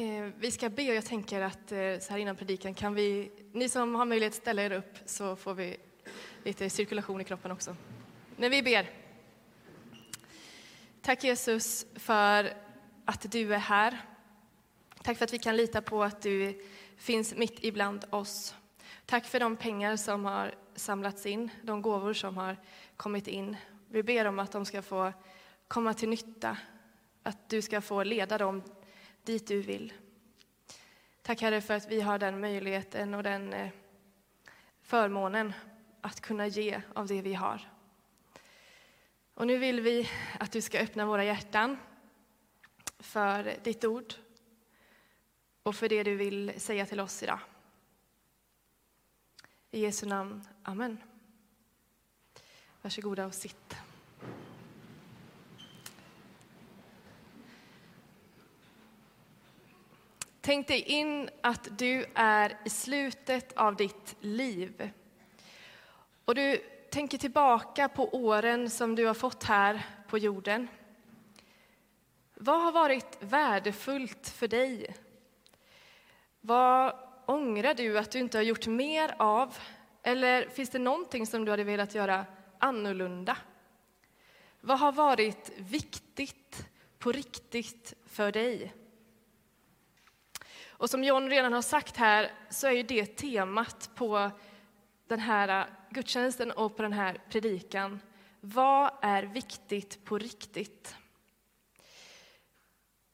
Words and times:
Eh, 0.00 0.30
vi 0.38 0.50
ska 0.50 0.68
be 0.68 0.88
och 0.88 0.94
jag 0.94 1.04
tänker 1.04 1.40
att 1.40 1.72
eh, 1.72 1.98
så 2.00 2.10
här 2.12 2.18
innan 2.18 2.36
predikan 2.36 2.74
kan 2.74 2.94
vi, 2.94 3.30
ni 3.52 3.68
som 3.68 3.94
har 3.94 4.04
möjlighet 4.04 4.34
ställa 4.34 4.62
er 4.62 4.72
upp 4.72 4.98
så 5.04 5.36
får 5.36 5.54
vi 5.54 5.76
lite 6.44 6.70
cirkulation 6.70 7.20
i 7.20 7.24
kroppen 7.24 7.50
också. 7.50 7.76
När 8.36 8.50
vi 8.50 8.62
ber. 8.62 8.90
Tack 11.02 11.24
Jesus 11.24 11.86
för 11.94 12.52
att 13.04 13.32
du 13.32 13.54
är 13.54 13.58
här. 13.58 14.00
Tack 15.02 15.18
för 15.18 15.24
att 15.24 15.32
vi 15.32 15.38
kan 15.38 15.56
lita 15.56 15.82
på 15.82 16.04
att 16.04 16.22
du 16.22 16.64
finns 16.96 17.34
mitt 17.34 17.64
ibland 17.64 18.04
oss. 18.10 18.54
Tack 19.06 19.24
för 19.24 19.40
de 19.40 19.56
pengar 19.56 19.96
som 19.96 20.24
har 20.24 20.54
samlats 20.74 21.26
in, 21.26 21.50
de 21.62 21.82
gåvor 21.82 22.12
som 22.12 22.36
har 22.36 22.56
kommit 22.96 23.28
in. 23.28 23.56
Vi 23.88 24.02
ber 24.02 24.24
om 24.24 24.38
att 24.38 24.52
de 24.52 24.64
ska 24.64 24.82
få 24.82 25.12
komma 25.68 25.94
till 25.94 26.08
nytta, 26.08 26.56
att 27.22 27.48
du 27.48 27.62
ska 27.62 27.80
få 27.80 28.02
leda 28.02 28.38
dem 28.38 28.62
dit 29.28 29.46
du 29.46 29.60
vill. 29.60 29.92
Tack 31.22 31.40
Herre 31.40 31.60
för 31.60 31.74
att 31.74 31.88
vi 31.88 32.00
har 32.00 32.18
den 32.18 32.40
möjligheten 32.40 33.14
och 33.14 33.22
den 33.22 33.52
eh, 33.52 33.70
förmånen 34.82 35.52
att 36.00 36.20
kunna 36.20 36.46
ge 36.46 36.82
av 36.94 37.06
det 37.06 37.22
vi 37.22 37.34
har. 37.34 37.70
Och 39.34 39.46
nu 39.46 39.58
vill 39.58 39.80
vi 39.80 40.10
att 40.40 40.52
du 40.52 40.60
ska 40.60 40.78
öppna 40.78 41.06
våra 41.06 41.24
hjärtan 41.24 41.78
för 42.98 43.56
ditt 43.64 43.84
ord 43.84 44.14
och 45.62 45.76
för 45.76 45.88
det 45.88 46.02
du 46.02 46.16
vill 46.16 46.60
säga 46.60 46.86
till 46.86 47.00
oss 47.00 47.22
idag. 47.22 47.40
I 49.70 49.80
Jesu 49.80 50.06
namn. 50.06 50.44
Amen. 50.62 51.02
Varsågoda 52.82 53.26
och 53.26 53.34
sitt. 53.34 53.87
Tänk 60.48 60.68
dig 60.68 60.80
in 60.80 61.30
att 61.40 61.78
du 61.78 62.06
är 62.14 62.56
i 62.64 62.70
slutet 62.70 63.52
av 63.52 63.76
ditt 63.76 64.16
liv. 64.20 64.90
Och 66.24 66.34
du 66.34 66.56
tänker 66.90 67.18
tillbaka 67.18 67.88
på 67.88 68.08
åren 68.14 68.70
som 68.70 68.94
du 68.94 69.06
har 69.06 69.14
fått 69.14 69.44
här 69.44 69.86
på 70.08 70.18
jorden. 70.18 70.68
Vad 72.34 72.62
har 72.62 72.72
varit 72.72 73.18
värdefullt 73.20 74.28
för 74.28 74.48
dig? 74.48 74.96
Vad 76.40 76.94
ångrar 77.26 77.74
du 77.74 77.98
att 77.98 78.10
du 78.10 78.18
inte 78.18 78.38
har 78.38 78.42
gjort 78.42 78.66
mer 78.66 79.14
av? 79.18 79.56
Eller 80.02 80.48
finns 80.48 80.70
det 80.70 80.78
någonting 80.78 81.26
som 81.26 81.44
du 81.44 81.50
hade 81.50 81.64
velat 81.64 81.94
göra 81.94 82.26
annorlunda? 82.58 83.36
Vad 84.60 84.78
har 84.78 84.92
varit 84.92 85.52
viktigt 85.56 86.68
på 86.98 87.12
riktigt 87.12 87.94
för 88.06 88.32
dig? 88.32 88.72
Och 90.78 90.90
som 90.90 91.04
John 91.04 91.30
redan 91.30 91.52
har 91.52 91.62
sagt 91.62 91.96
här 91.96 92.32
så 92.50 92.66
är 92.66 92.72
ju 92.72 92.82
det 92.82 93.06
temat 93.06 93.90
på 93.94 94.30
den 95.06 95.20
här 95.20 95.66
gudstjänsten 95.90 96.50
och 96.50 96.76
på 96.76 96.82
den 96.82 96.92
här 96.92 97.20
predikan. 97.30 98.00
Vad 98.40 98.90
är 99.02 99.22
viktigt 99.22 100.04
på 100.04 100.18
riktigt? 100.18 100.96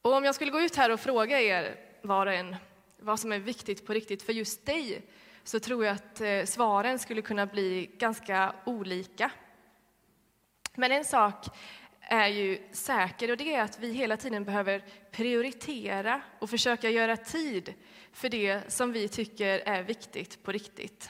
Och 0.01 0.13
om 0.13 0.23
jag 0.23 0.35
skulle 0.35 0.51
gå 0.51 0.61
ut 0.61 0.75
här 0.75 0.91
och 0.91 0.99
fråga 0.99 1.41
er 1.41 1.75
var 2.01 2.27
och 2.27 2.33
en 2.33 2.55
vad 2.99 3.19
som 3.19 3.31
är 3.31 3.39
viktigt 3.39 3.85
på 3.85 3.93
riktigt 3.93 4.23
för 4.23 4.33
just 4.33 4.65
dig 4.65 5.01
så 5.43 5.59
tror 5.59 5.85
jag 5.85 5.95
att 5.95 6.21
eh, 6.21 6.43
svaren 6.45 6.99
skulle 6.99 7.21
kunna 7.21 7.45
bli 7.45 7.89
ganska 7.97 8.55
olika. 8.65 9.31
Men 10.75 10.91
en 10.91 11.05
sak 11.05 11.45
är 12.07 12.27
ju 12.27 12.59
säker 12.71 13.31
och 13.31 13.37
det 13.37 13.55
är 13.55 13.61
att 13.61 13.79
vi 13.79 13.91
hela 13.91 14.17
tiden 14.17 14.43
behöver 14.43 14.83
prioritera 15.11 16.21
och 16.39 16.49
försöka 16.49 16.89
göra 16.89 17.17
tid 17.17 17.73
för 18.11 18.29
det 18.29 18.71
som 18.71 18.91
vi 18.91 19.07
tycker 19.07 19.59
är 19.59 19.83
viktigt 19.83 20.43
på 20.43 20.51
riktigt. 20.51 21.09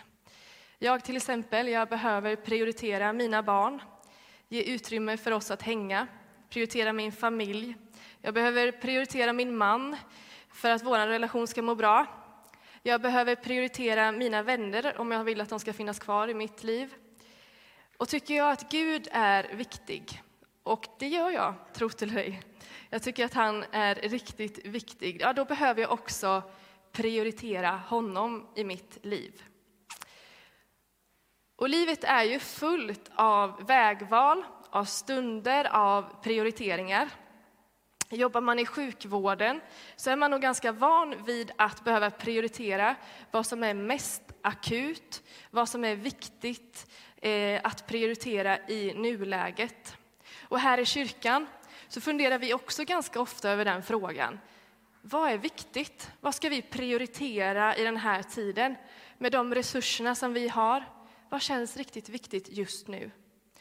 Jag 0.79 1.03
till 1.03 1.17
exempel, 1.17 1.67
jag 1.67 1.89
behöver 1.89 2.35
prioritera 2.35 3.13
mina 3.13 3.43
barn, 3.43 3.81
ge 4.49 4.61
utrymme 4.61 5.17
för 5.17 5.31
oss 5.31 5.51
att 5.51 5.61
hänga, 5.61 6.07
prioritera 6.49 6.93
min 6.93 7.11
familj. 7.11 7.75
Jag 8.21 8.33
behöver 8.33 8.71
prioritera 8.71 9.33
min 9.33 9.57
man 9.57 9.97
för 10.49 10.69
att 10.71 10.83
vår 10.83 11.07
relation 11.07 11.47
ska 11.47 11.61
må 11.61 11.75
bra. 11.75 12.05
Jag 12.83 13.01
behöver 13.01 13.35
prioritera 13.35 14.11
mina 14.11 14.43
vänner 14.43 14.97
om 14.97 15.11
jag 15.11 15.23
vill 15.23 15.41
att 15.41 15.49
de 15.49 15.59
ska 15.59 15.73
finnas 15.73 15.99
kvar 15.99 16.27
i 16.27 16.33
mitt 16.33 16.63
liv. 16.63 16.93
Och 17.97 18.09
tycker 18.09 18.33
jag 18.33 18.51
att 18.51 18.71
Gud 18.71 19.07
är 19.11 19.55
viktig, 19.55 20.21
och 20.65 20.87
det 20.99 21.07
gör 21.07 21.29
jag, 21.29 21.53
tro 21.73 21.89
till 21.89 22.13
dig. 22.13 22.41
Jag 22.89 23.03
tycker 23.03 23.25
att 23.25 23.33
han 23.33 23.65
är 23.71 23.95
riktigt 23.95 24.65
viktig. 24.65 25.21
Ja, 25.21 25.33
då 25.33 25.45
behöver 25.45 25.81
jag 25.81 25.91
också 25.91 26.43
prioritera 26.91 27.69
honom 27.69 28.47
i 28.55 28.63
mitt 28.63 28.97
liv. 29.05 29.43
Och 31.55 31.69
livet 31.69 32.03
är 32.03 32.23
ju 32.23 32.39
fullt 32.39 33.11
av 33.15 33.67
vägval, 33.67 34.43
av 34.69 34.85
stunder, 34.85 35.65
av 35.65 36.21
prioriteringar. 36.23 37.09
Jobbar 38.09 38.41
man 38.41 38.59
i 38.59 38.65
sjukvården 38.65 39.61
så 39.95 40.09
är 40.09 40.15
man 40.15 40.31
nog 40.31 40.41
ganska 40.41 40.71
van 40.71 41.23
vid 41.25 41.51
att 41.55 41.83
behöva 41.83 42.09
prioritera 42.11 42.95
vad 43.31 43.45
som 43.45 43.63
är 43.63 43.73
mest 43.73 44.21
akut, 44.41 45.23
vad 45.51 45.69
som 45.69 45.85
är 45.85 45.95
viktigt 45.95 46.91
eh, 47.21 47.61
att 47.63 47.87
prioritera 47.87 48.67
i 48.67 48.93
nuläget. 48.93 49.97
Och 50.47 50.59
här 50.59 50.79
i 50.79 50.85
kyrkan 50.85 51.47
så 51.87 52.01
funderar 52.01 52.37
vi 52.37 52.53
också 52.53 52.83
ganska 52.83 53.21
ofta 53.21 53.49
över 53.49 53.65
den 53.65 53.83
frågan. 53.83 54.39
Vad 55.01 55.31
är 55.31 55.37
viktigt? 55.37 56.11
Vad 56.21 56.35
ska 56.35 56.49
vi 56.49 56.61
prioritera 56.61 57.75
i 57.75 57.83
den 57.83 57.97
här 57.97 58.23
tiden 58.23 58.75
med 59.17 59.31
de 59.31 59.55
resurserna 59.55 60.15
som 60.15 60.33
vi 60.33 60.47
har? 60.47 60.83
Vad 61.29 61.41
känns 61.41 61.77
riktigt 61.77 62.09
viktigt 62.09 62.47
just 62.49 62.87
nu? 62.87 63.11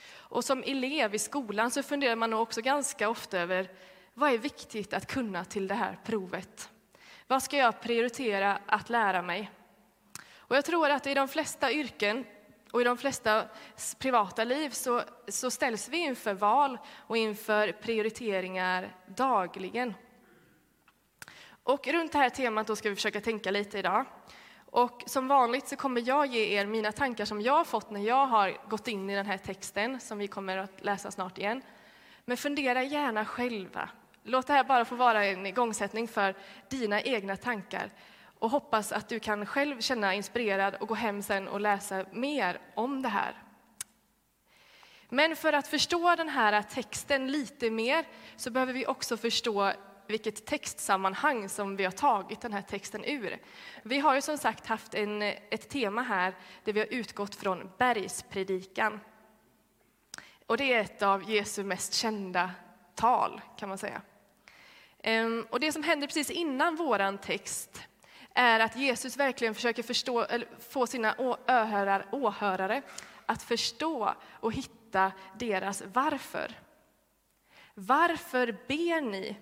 Och 0.07 0.45
som 0.45 0.63
elev 0.63 1.15
i 1.15 1.19
skolan 1.19 1.71
så 1.71 1.83
funderar 1.83 2.17
man 2.17 2.31
nog 2.31 2.41
också 2.41 2.61
ganska 2.61 3.09
ofta 3.09 3.39
över 3.39 3.71
vad 4.15 4.33
är 4.33 4.39
viktigt 4.39 4.95
att 4.95 5.07
kunna 5.07 5.45
till 5.45 5.69
det 5.69 5.75
här 5.75 5.99
provet? 6.05 6.71
Vad 7.27 7.43
ska 7.43 7.57
jag 7.57 7.81
prioritera 7.81 8.59
att 8.67 8.91
lära 8.91 9.23
mig? 9.23 9.51
Och 10.37 10.57
jag 10.57 10.65
tror 10.65 10.91
att 10.91 11.07
i 11.07 11.15
de 11.15 11.29
flesta 11.29 11.73
yrken 11.73 12.25
och 12.75 12.81
i 12.81 12.85
de 12.85 12.97
flesta 12.97 13.45
privata 13.99 14.45
liv 14.45 14.71
så, 14.71 15.03
så 15.29 15.51
ställs 15.51 15.89
vi 15.89 15.99
inför 15.99 16.35
val 16.35 16.79
och 16.97 17.17
inför 17.17 17.73
prioriteringar 17.73 18.97
dagligen. 19.07 19.95
Och 21.63 21.87
runt 21.87 22.13
det 22.13 22.19
här 22.19 22.31
temat 22.31 22.67
då 22.67 22.77
ska 22.77 22.89
vi 22.89 22.95
försöka 22.95 23.21
tänka 23.21 23.51
lite 23.51 23.79
idag. 23.79 24.05
Och 24.67 25.03
som 25.07 25.29
vanligt 25.29 25.69
så 25.69 25.77
kommer 25.77 26.09
jag 26.09 26.27
ge 26.27 26.59
er 26.59 26.67
mina 26.67 26.93
tankar 26.93 27.25
som 27.25 27.41
jag 27.41 27.53
har 27.53 27.65
fått 27.65 27.91
när 27.91 28.01
jag 28.01 28.27
har 28.27 28.69
gått 28.69 28.89
in 28.89 29.11
i 29.11 29.15
den 29.15 29.27
här 29.27 29.39
texten 29.39 30.01
som 30.01 30.19
vi 30.19 30.29
kommer 30.29 30.57
att 30.57 30.85
läsa 30.85 31.11
snart 31.11 31.39
igen. 31.39 31.63
Men 32.25 32.37
fundera 32.37 32.83
gärna 32.83 33.25
själva. 33.25 33.89
Låt 34.23 34.47
det 34.47 34.53
här 34.53 34.65
bara 34.65 34.85
få 34.85 34.95
vara 34.95 35.25
en 35.25 35.47
igångsättning 35.47 36.09
för 36.09 36.35
dina 36.69 37.03
egna 37.03 37.37
tankar 37.37 37.91
och 38.45 38.51
hoppas 38.51 38.93
att 38.93 39.09
du 39.09 39.21
kan 39.21 39.47
själv 39.47 39.81
känna 39.81 40.15
inspirerad 40.15 40.75
och 40.75 40.89
gå 40.89 40.95
hem 40.95 41.23
sen 41.23 41.49
och 41.49 41.61
läsa 41.61 42.05
mer 42.13 42.61
om 42.75 43.03
det 43.03 43.09
här. 43.09 43.43
Men 45.09 45.37
för 45.37 45.53
att 45.53 45.67
förstå 45.67 46.17
den 46.17 46.29
här 46.29 46.63
texten 46.63 47.33
lite 47.33 47.71
mer 47.71 48.05
så 48.37 48.51
behöver 48.51 48.73
vi 48.73 48.87
också 48.87 49.17
förstå 49.17 49.73
vilket 50.07 50.47
textsammanhang 50.47 51.49
som 51.49 51.77
vi 51.77 51.85
har 51.85 51.93
tagit 51.93 52.41
den 52.41 52.53
här 52.53 52.63
texten 52.63 53.05
ur. 53.05 53.39
Vi 53.83 53.99
har 53.99 54.15
ju 54.15 54.21
som 54.21 54.39
sagt 54.39 54.67
haft 54.67 54.95
en, 54.95 55.23
ett 55.23 55.69
tema 55.69 56.03
här 56.03 56.35
där 56.65 56.73
vi 56.73 56.81
har 56.81 56.87
utgått 56.87 57.35
från 57.35 57.71
bergspredikan. 57.79 59.01
Och 60.47 60.57
det 60.57 60.73
är 60.73 60.81
ett 60.81 61.03
av 61.03 61.31
Jesu 61.31 61.65
mest 61.65 61.95
kända 61.95 62.51
tal, 62.95 63.41
kan 63.59 63.69
man 63.69 63.79
säga. 63.79 64.03
Ehm, 65.03 65.47
och 65.51 65.61
det 65.61 65.73
som 65.73 65.83
händer 65.83 66.07
precis 66.07 66.31
innan 66.31 66.77
våran 66.77 67.19
text 67.19 67.89
är 68.35 68.61
att 68.61 68.77
Jesus 68.77 69.17
verkligen 69.17 69.55
försöker 69.55 69.83
förstå, 69.83 70.21
eller 70.21 70.49
få 70.69 70.87
sina 70.87 71.15
åhörare, 71.19 72.05
åhörare 72.11 72.83
att 73.27 73.43
förstå 73.43 74.15
och 74.41 74.53
hitta 74.53 75.13
deras 75.39 75.83
varför. 75.93 76.55
Varför 77.75 78.53
ber 78.69 79.01
ni? 79.01 79.37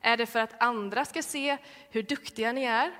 Är 0.00 0.16
det 0.16 0.26
för 0.26 0.40
att 0.40 0.62
andra 0.62 1.04
ska 1.04 1.22
se 1.22 1.56
hur 1.90 2.02
duktiga 2.02 2.52
ni 2.52 2.64
är? 2.64 2.92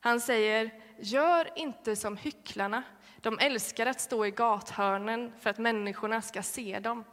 Han 0.00 0.20
säger, 0.20 0.70
gör 0.98 1.58
inte 1.58 1.96
som 1.96 2.16
hycklarna. 2.16 2.82
De 3.20 3.38
älskar 3.38 3.86
att 3.86 4.00
stå 4.00 4.26
i 4.26 4.30
gathörnen 4.30 5.32
för 5.40 5.50
att 5.50 5.58
människorna 5.58 6.22
ska 6.22 6.42
se 6.42 6.78
dem. 6.78 7.04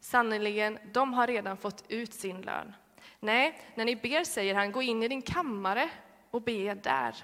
Sannerligen, 0.00 0.78
de 0.92 1.14
har 1.14 1.26
redan 1.26 1.56
fått 1.56 1.84
ut 1.88 2.14
sin 2.14 2.42
lön. 2.42 2.74
Nej, 3.20 3.60
när 3.74 3.84
ni 3.84 3.96
ber 3.96 4.24
säger 4.24 4.54
han, 4.54 4.72
gå 4.72 4.82
in 4.82 5.02
i 5.02 5.08
din 5.08 5.22
kammare 5.22 5.90
och 6.32 6.42
be 6.42 6.74
där. 6.74 7.16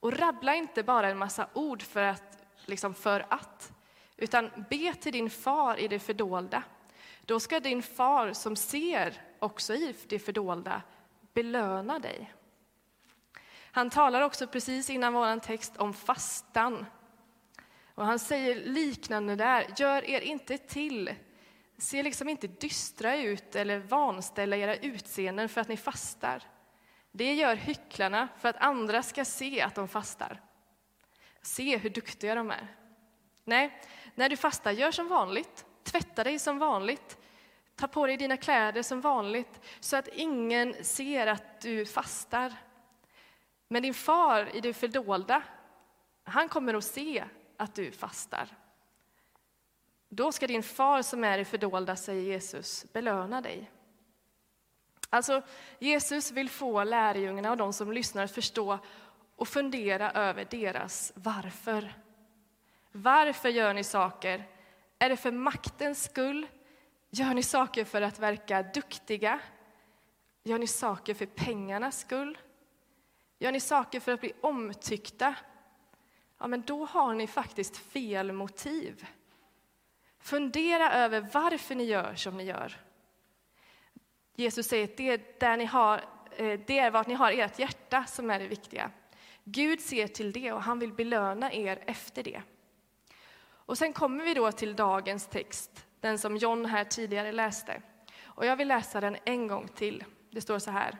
Och 0.00 0.12
rabbla 0.12 0.54
inte 0.54 0.82
bara 0.82 1.08
en 1.08 1.18
massa 1.18 1.48
ord 1.52 1.82
för 1.82 2.02
att, 2.02 2.38
liksom 2.64 2.94
för 2.94 3.26
att, 3.28 3.72
utan 4.16 4.50
be 4.70 4.94
till 4.94 5.12
din 5.12 5.30
far 5.30 5.76
i 5.76 5.88
det 5.88 5.98
fördolda. 5.98 6.62
Då 7.24 7.40
ska 7.40 7.60
din 7.60 7.82
far 7.82 8.32
som 8.32 8.56
ser 8.56 9.22
också 9.38 9.74
i 9.74 9.94
det 10.08 10.18
fördolda 10.18 10.82
belöna 11.32 11.98
dig. 11.98 12.32
Han 13.70 13.90
talar 13.90 14.20
också 14.20 14.46
precis 14.46 14.90
innan 14.90 15.12
vår 15.12 15.40
text 15.40 15.76
om 15.76 15.94
fastan. 15.94 16.86
Och 17.94 18.06
han 18.06 18.18
säger 18.18 18.54
liknande 18.64 19.36
där, 19.36 19.66
gör 19.76 20.04
er 20.04 20.20
inte 20.20 20.58
till. 20.58 21.14
Se 21.78 22.02
liksom 22.02 22.28
inte 22.28 22.46
dystra 22.46 23.16
ut 23.16 23.56
eller 23.56 23.78
vanställa 23.78 24.56
era 24.56 24.76
utseenden 24.76 25.48
för 25.48 25.60
att 25.60 25.68
ni 25.68 25.76
fastar. 25.76 26.42
Det 27.16 27.34
gör 27.34 27.56
hycklarna 27.56 28.28
för 28.38 28.48
att 28.48 28.56
andra 28.56 29.02
ska 29.02 29.24
se 29.24 29.60
att 29.60 29.74
de 29.74 29.88
fastar. 29.88 30.40
Se 31.42 31.76
hur 31.76 31.90
duktiga 31.90 32.34
de 32.34 32.50
är. 32.50 32.76
Nej, 33.44 33.80
när 34.14 34.28
du 34.28 34.36
fastar, 34.36 34.72
gör 34.72 34.90
som 34.90 35.08
vanligt. 35.08 35.66
Tvätta 35.82 36.24
dig 36.24 36.38
som 36.38 36.58
vanligt. 36.58 37.18
Ta 37.74 37.88
på 37.88 38.06
dig 38.06 38.16
dina 38.16 38.36
kläder 38.36 38.82
som 38.82 39.00
vanligt 39.00 39.60
så 39.80 39.96
att 39.96 40.08
ingen 40.08 40.84
ser 40.84 41.26
att 41.26 41.60
du 41.60 41.86
fastar. 41.86 42.52
Men 43.68 43.82
din 43.82 43.94
far 43.94 44.56
i 44.56 44.60
det 44.60 44.72
fördolda, 44.72 45.42
han 46.24 46.48
kommer 46.48 46.74
att 46.74 46.84
se 46.84 47.24
att 47.56 47.74
du 47.74 47.92
fastar. 47.92 48.48
Då 50.08 50.32
ska 50.32 50.46
din 50.46 50.62
far 50.62 51.02
som 51.02 51.24
är 51.24 51.38
i 51.38 51.44
fördolda, 51.44 51.96
säger 51.96 52.22
Jesus, 52.22 52.92
belöna 52.92 53.40
dig. 53.40 53.70
Alltså, 55.10 55.42
Jesus 55.78 56.32
vill 56.32 56.50
få 56.50 56.84
lärjungarna 56.84 57.50
och 57.50 57.56
de 57.56 57.72
som 57.72 57.92
lyssnar 57.92 58.24
att 58.24 58.34
förstå 58.34 58.78
och 59.36 59.48
fundera 59.48 60.12
över 60.12 60.46
deras 60.50 61.12
varför. 61.14 61.94
Varför 62.92 63.48
gör 63.48 63.74
ni 63.74 63.84
saker? 63.84 64.44
Är 64.98 65.08
det 65.08 65.16
för 65.16 65.32
maktens 65.32 66.04
skull? 66.04 66.46
Gör 67.10 67.34
ni 67.34 67.42
saker 67.42 67.84
för 67.84 68.02
att 68.02 68.18
verka 68.18 68.62
duktiga? 68.62 69.40
Gör 70.42 70.58
ni 70.58 70.66
saker 70.66 71.14
för 71.14 71.26
pengarnas 71.26 71.98
skull? 71.98 72.38
Gör 73.38 73.52
ni 73.52 73.60
saker 73.60 74.00
för 74.00 74.12
att 74.12 74.20
bli 74.20 74.32
omtyckta? 74.40 75.34
Ja, 76.38 76.46
men 76.46 76.62
då 76.62 76.84
har 76.84 77.14
ni 77.14 77.26
faktiskt 77.26 77.76
fel 77.76 78.32
motiv. 78.32 79.06
Fundera 80.18 80.92
över 80.92 81.28
varför 81.32 81.74
ni 81.74 81.84
gör 81.84 82.14
som 82.14 82.36
ni 82.36 82.44
gör. 82.44 82.85
Jesus 84.36 84.66
säger 84.66 84.84
att 84.84 84.96
det 84.96 85.10
är, 85.10 85.20
där 85.40 85.56
ni 85.56 85.64
har, 85.64 86.04
eh, 86.36 86.60
det 86.66 86.78
är 86.78 86.90
vart 86.90 87.06
ni 87.06 87.14
har 87.14 87.32
ert 87.32 87.58
hjärta 87.58 88.04
som 88.04 88.30
är 88.30 88.38
det 88.38 88.46
viktiga. 88.46 88.90
Gud 89.44 89.80
ser 89.80 90.06
till 90.06 90.32
det 90.32 90.52
och 90.52 90.62
han 90.62 90.78
vill 90.78 90.92
belöna 90.92 91.52
er 91.52 91.82
efter 91.86 92.22
det. 92.22 92.42
Och 93.48 93.78
sen 93.78 93.92
kommer 93.92 94.24
vi 94.24 94.34
då 94.34 94.52
till 94.52 94.76
dagens 94.76 95.26
text, 95.26 95.86
den 96.00 96.18
som 96.18 96.36
John 96.36 96.64
här 96.64 96.84
tidigare 96.84 97.32
läste. 97.32 97.82
Och 98.24 98.46
jag 98.46 98.56
vill 98.56 98.68
läsa 98.68 99.00
den 99.00 99.16
en 99.24 99.46
gång 99.46 99.68
till. 99.68 100.04
Det 100.30 100.40
står 100.40 100.58
så 100.58 100.70
här. 100.70 100.96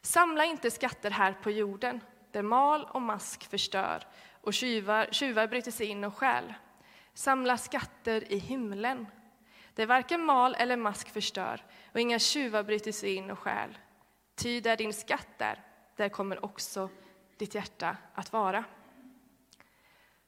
Samla 0.00 0.44
inte 0.44 0.70
skatter 0.70 1.10
här 1.10 1.32
på 1.42 1.50
jorden, 1.50 2.00
där 2.30 2.42
mal 2.42 2.84
och 2.84 3.02
mask 3.02 3.50
förstör 3.50 4.06
och 4.40 4.54
tjuvar, 4.54 5.08
tjuvar 5.10 5.46
bryter 5.46 5.70
sig 5.70 5.86
in 5.86 6.04
och 6.04 6.14
stjäl. 6.14 6.54
Samla 7.14 7.56
skatter 7.56 8.32
i 8.32 8.38
himlen, 8.38 9.06
där 9.76 9.86
varken 9.86 10.24
mal 10.24 10.54
eller 10.54 10.76
mask 10.76 11.08
förstör 11.08 11.64
och 11.92 12.00
inga 12.00 12.18
tjuvar 12.18 12.62
bryter 12.62 12.92
sig 12.92 13.14
in 13.14 13.30
och 13.30 13.38
stjäl. 13.38 13.78
Ty 14.34 14.60
där 14.60 14.76
din 14.76 14.92
skatt 14.92 15.28
är, 15.38 15.62
där 15.96 16.08
kommer 16.08 16.44
också 16.44 16.88
ditt 17.36 17.54
hjärta 17.54 17.96
att 18.14 18.32
vara. 18.32 18.64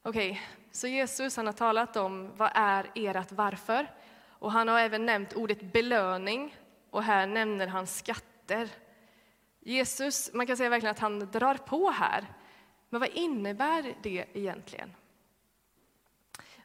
Okej, 0.02 0.30
okay, 0.30 0.42
så 0.72 0.86
Jesus 0.86 1.36
han 1.36 1.46
har 1.46 1.52
talat 1.52 1.96
om 1.96 2.36
vad 2.36 2.50
är 2.54 2.90
ert 2.94 3.32
varför. 3.32 3.94
Och 4.28 4.52
han 4.52 4.68
har 4.68 4.80
även 4.80 5.06
nämnt 5.06 5.32
ordet 5.32 5.72
belöning 5.72 6.56
och 6.90 7.02
här 7.02 7.26
nämner 7.26 7.66
han 7.66 7.86
skatter. 7.86 8.68
Jesus, 9.60 10.32
man 10.32 10.46
kan 10.46 10.56
säga 10.56 10.68
verkligen 10.68 10.90
att 10.90 10.98
han 10.98 11.18
drar 11.18 11.54
på 11.54 11.90
här. 11.90 12.26
Men 12.88 13.00
vad 13.00 13.08
innebär 13.08 13.94
det 14.02 14.24
egentligen? 14.32 14.94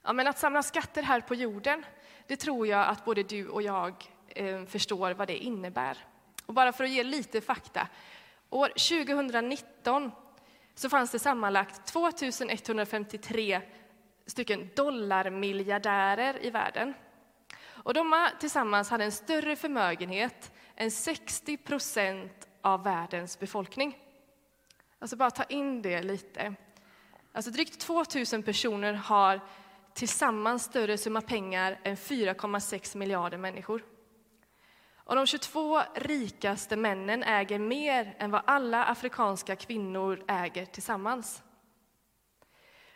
Ja, 0.02 0.14
men 0.14 0.28
att 0.28 0.40
samla 0.40 0.64
skatter 0.64 1.04
här 1.04 1.22
på 1.22 1.36
jorden, 1.36 1.86
det 2.28 2.36
tror 2.36 2.68
jag 2.68 2.88
att 2.88 3.06
både 3.06 3.24
du 3.24 3.48
och 3.48 3.62
jag 3.62 3.94
eh, 4.28 4.66
förstår 4.66 5.12
vad 5.12 5.28
det 5.28 5.38
innebär. 5.38 5.98
Och 6.46 6.54
bara 6.54 6.74
för 6.74 6.84
att 6.84 6.90
ge 6.90 7.04
lite 7.04 7.42
fakta. 7.42 7.88
År 8.50 8.68
2019 8.68 10.12
så 10.76 10.90
fanns 10.90 11.12
det 11.12 11.20
sammanlagt 11.20 11.86
2153 11.86 13.62
stycken 14.26 14.70
dollarmiljardärer 14.76 16.46
i 16.46 16.50
världen. 16.50 16.94
Och 17.66 17.94
de 17.94 18.30
tillsammans 18.40 18.90
hade 18.90 19.04
en 19.04 19.12
större 19.12 19.56
förmögenhet 19.56 20.52
än 20.76 20.92
60 20.92 21.58
procent 21.58 22.48
av 22.62 22.84
världens 22.84 23.40
befolkning. 23.40 23.98
Alltså 25.00 25.16
bara 25.16 25.32
ta 25.32 25.44
in 25.44 25.82
det 25.82 26.04
lite. 26.04 26.56
Alltså 27.32 27.52
drygt 27.52 27.80
2 27.80 28.04
000 28.34 28.44
personer 28.44 28.94
har 28.94 29.42
tillsammans 29.94 30.64
större 30.64 30.98
summa 30.98 31.22
pengar 31.22 31.80
än 31.84 31.96
4,6 31.96 32.98
miljarder 32.98 33.38
människor. 33.38 33.84
Och 34.96 35.16
de 35.16 35.28
22 35.28 35.82
rikaste 35.96 36.76
männen 36.76 37.24
äger 37.24 37.60
mer 37.60 38.16
än 38.20 38.32
vad 38.32 38.42
alla 38.46 38.86
afrikanska 38.86 39.56
kvinnor 39.56 40.24
äger 40.28 40.66
tillsammans. 40.66 41.44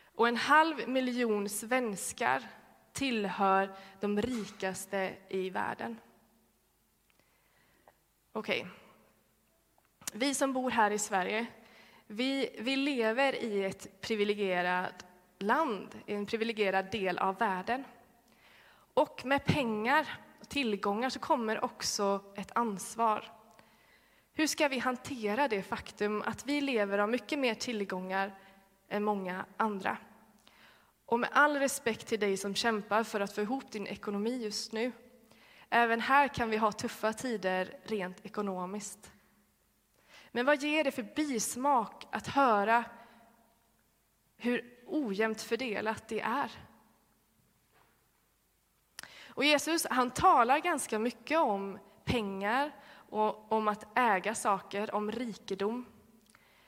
Och 0.04 0.28
en 0.28 0.38
halv 0.38 0.90
miljon 0.90 1.50
svenskar 1.50 2.44
tillhör 2.94 3.76
de 4.00 4.22
rikaste 4.22 5.14
i 5.30 5.50
världen. 5.50 6.00
Okej. 8.32 8.62
Okay. 8.62 8.72
Vi 10.14 10.34
som 10.34 10.54
bor 10.54 10.72
här 10.72 10.92
i 10.92 11.00
Sverige, 11.00 11.46
vi, 12.08 12.56
vi 12.60 12.76
lever 12.76 13.44
i 13.44 13.64
ett 13.64 14.02
privilegierat 14.02 15.07
land, 15.40 16.02
i 16.06 16.14
en 16.14 16.26
privilegierad 16.26 16.92
del 16.92 17.18
av 17.18 17.38
världen. 17.38 17.84
Och 18.94 19.26
med 19.26 19.46
pengar 19.46 20.08
och 20.40 20.50
tillgångar 20.50 21.10
så 21.10 21.20
kommer 21.20 21.64
också 21.64 22.24
ett 22.36 22.52
ansvar. 22.56 23.32
Hur 24.34 24.48
ska 24.48 24.68
vi 24.68 24.80
hantera 24.80 25.48
det 25.48 25.64
faktum 25.64 26.24
att 26.26 26.46
vi 26.46 26.62
lever 26.62 26.98
av 26.98 27.10
mycket 27.10 27.40
mer 27.40 27.54
tillgångar 27.54 28.36
än 28.90 29.04
många 29.04 29.46
andra? 29.58 29.98
Och 31.06 31.20
med 31.20 31.30
all 31.34 31.56
respekt 31.56 32.08
till 32.08 32.20
dig 32.20 32.38
som 32.38 32.56
kämpar 32.56 33.04
för 33.04 33.20
att 33.20 33.36
få 33.36 33.42
ihop 33.42 33.72
din 33.72 33.88
ekonomi 33.88 34.44
just 34.44 34.72
nu, 34.72 34.92
även 35.70 36.02
här 36.02 36.28
kan 36.28 36.50
vi 36.50 36.58
ha 36.58 36.72
tuffa 36.72 37.14
tider 37.14 37.80
rent 37.84 38.26
ekonomiskt. 38.26 39.12
Men 40.32 40.46
vad 40.46 40.62
ger 40.64 40.84
det 40.84 40.92
för 40.92 41.08
bismak 41.16 42.08
att 42.12 42.28
höra 42.28 42.84
hur 44.38 44.77
ojämnt 44.88 45.42
fördelat 45.42 46.08
det 46.08 46.22
är? 46.22 46.52
Och 49.38 49.46
Jesus 49.46 49.88
han 49.90 50.12
talar 50.12 50.60
ganska 50.60 51.00
mycket 51.00 51.38
om 51.38 51.80
pengar 52.06 52.72
och 53.10 53.52
om 53.52 53.68
att 53.68 53.98
äga 53.98 54.36
saker, 54.36 54.96
om 54.96 55.12
rikedom. 55.12 55.86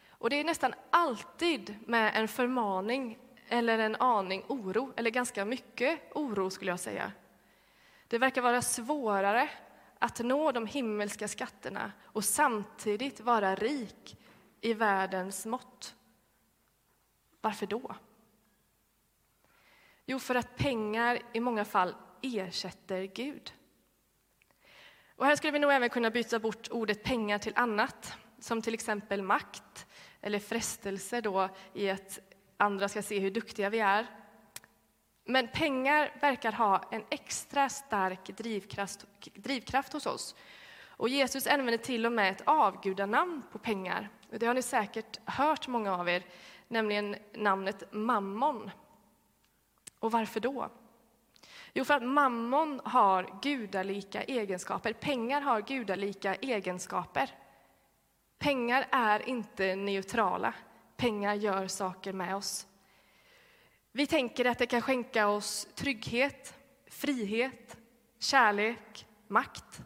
Och 0.09 0.29
det 0.29 0.35
är 0.35 0.43
nästan 0.43 0.73
alltid 0.89 1.75
med 1.87 2.11
en 2.15 2.27
förmaning 2.27 3.19
eller 3.47 3.79
en 3.79 3.95
aning 3.95 4.43
oro, 4.47 4.93
eller 4.95 5.09
ganska 5.09 5.45
mycket 5.45 5.99
oro 6.15 6.49
skulle 6.49 6.71
jag 6.71 6.79
säga. 6.79 7.11
Det 8.07 8.17
verkar 8.17 8.41
vara 8.41 8.61
svårare 8.61 9.49
att 9.99 10.19
nå 10.19 10.51
de 10.51 10.65
himmelska 10.65 11.27
skatterna 11.27 11.91
och 12.03 12.25
samtidigt 12.25 13.19
vara 13.19 13.55
rik 13.55 14.17
i 14.61 14.73
världens 14.73 15.45
mått. 15.45 15.95
Varför 17.41 17.65
då? 17.65 17.95
Jo, 20.11 20.19
för 20.19 20.35
att 20.35 20.55
pengar 20.55 21.19
i 21.33 21.39
många 21.39 21.65
fall 21.65 21.95
ersätter 22.21 23.03
Gud. 23.03 23.53
Och 25.15 25.25
här 25.25 25.35
skulle 25.35 25.51
vi 25.51 25.59
nog 25.59 25.71
även 25.71 25.89
kunna 25.89 26.09
byta 26.09 26.39
bort 26.39 26.67
ordet 26.71 27.03
pengar 27.03 27.37
till 27.37 27.53
annat, 27.55 28.13
som 28.39 28.61
till 28.61 28.73
exempel 28.73 29.21
makt 29.21 29.87
eller 30.21 30.39
frestelse 30.39 31.21
då 31.21 31.49
i 31.73 31.89
att 31.89 32.19
andra 32.57 32.89
ska 32.89 33.01
se 33.01 33.19
hur 33.19 33.31
duktiga 33.31 33.69
vi 33.69 33.79
är. 33.79 34.07
Men 35.25 35.47
pengar 35.47 36.17
verkar 36.21 36.51
ha 36.51 36.89
en 36.91 37.03
extra 37.09 37.69
stark 37.69 38.37
drivkraft, 38.37 39.05
drivkraft 39.33 39.93
hos 39.93 40.05
oss. 40.05 40.35
Och 40.87 41.09
Jesus 41.09 41.47
använder 41.47 41.77
till 41.77 42.05
och 42.05 42.11
med 42.11 42.31
ett 42.31 42.43
avgudanamn 42.45 43.43
på 43.51 43.59
pengar. 43.59 44.09
Det 44.29 44.45
har 44.45 44.53
ni 44.53 44.61
säkert 44.61 45.19
hört, 45.25 45.67
många 45.67 45.95
av 45.95 46.09
er, 46.09 46.23
nämligen 46.67 47.15
namnet 47.33 47.93
mammon. 47.93 48.71
Och 49.99 50.11
varför 50.11 50.39
då? 50.39 50.69
Jo, 51.73 51.85
för 51.85 51.93
att 51.93 52.03
mammon 52.03 52.81
har 52.85 53.39
gudalika 53.41 54.23
egenskaper. 54.23 54.93
Pengar 54.93 55.41
har 55.41 55.61
gudalika 55.61 56.35
egenskaper. 56.35 57.29
Pengar 58.37 58.87
är 58.91 59.29
inte 59.29 59.75
neutrala. 59.75 60.53
Pengar 60.97 61.33
gör 61.33 61.67
saker 61.67 62.13
med 62.13 62.35
oss. 62.35 62.67
Vi 63.91 64.07
tänker 64.07 64.45
att 64.45 64.57
det 64.57 64.65
kan 64.65 64.81
skänka 64.81 65.27
oss 65.27 65.67
trygghet, 65.75 66.55
frihet, 66.87 67.77
kärlek, 68.19 69.05
makt. 69.27 69.81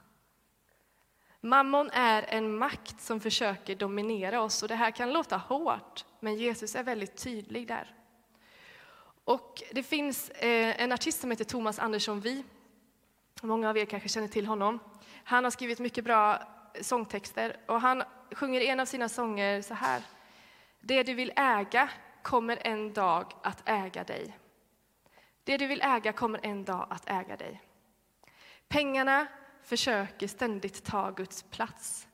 Mammon 1.42 1.90
är 1.94 2.24
en 2.24 2.58
makt 2.58 3.02
som 3.02 3.20
försöker 3.20 3.76
dominera 3.76 4.42
oss 4.42 4.64
och 4.64 4.70
det 4.70 4.76
här 4.76 4.92
kan 4.92 5.14
låta 5.14 5.38
hårt, 5.38 6.06
men 6.20 6.36
Jesus 6.36 6.76
är 6.76 6.84
väldigt 6.84 7.18
tydlig 7.18 7.68
där. 7.68 7.96
Och 9.26 9.64
det 9.72 9.84
finns 9.84 10.30
eh, 10.30 10.82
en 10.82 10.92
artist 10.92 11.22
som 11.22 11.32
heter 11.32 11.46
Thomas 11.46 11.80
Andersson 11.80 12.20
Vi. 12.20 12.44
Många 13.42 13.70
av 13.70 13.78
er 13.78 13.86
kanske 13.86 14.10
känner 14.10 14.28
till 14.28 14.46
honom. 14.46 14.80
Han 15.24 15.44
har 15.44 15.52
skrivit 15.52 15.80
mycket 15.80 16.04
bra 16.04 16.42
sångtexter 16.82 17.58
och 17.66 17.82
han 17.82 18.04
sjunger 18.32 18.62
en 18.62 18.80
av 18.80 18.86
sina 18.86 19.10
sånger 19.10 19.62
så 19.62 19.74
här. 19.74 20.04
Det 20.80 21.04
du 21.04 21.14
vill 21.14 21.34
äga 21.36 21.90
kommer 22.22 22.68
en 22.68 22.94
dag 22.94 23.34
att 23.44 23.70
äga 23.70 24.04
dig. 24.04 24.38
Det 25.44 25.58
du 25.58 25.68
vill 25.68 25.82
äga 25.82 26.14
kommer 26.14 26.40
en 26.44 26.66
dag 26.66 26.88
att 26.90 27.10
äga 27.10 27.38
dig. 27.38 27.62
Pengarna 28.68 29.28
försöker 29.62 30.28
ständigt 30.28 30.84
ta 30.84 31.12
Guds 31.12 31.44
plats. 31.44 32.08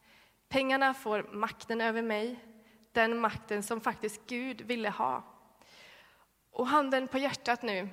Pengarna 0.50 0.94
får 0.94 1.30
makten 1.32 1.82
över 1.82 2.02
mig, 2.02 2.40
den 2.92 3.18
makten 3.20 3.64
som 3.64 3.82
faktiskt 3.82 4.22
Gud 4.28 4.62
ville 4.62 4.90
ha. 4.90 5.24
Och 6.60 6.68
handen 6.68 7.08
på 7.08 7.18
hjärtat 7.18 7.62
nu. 7.62 7.90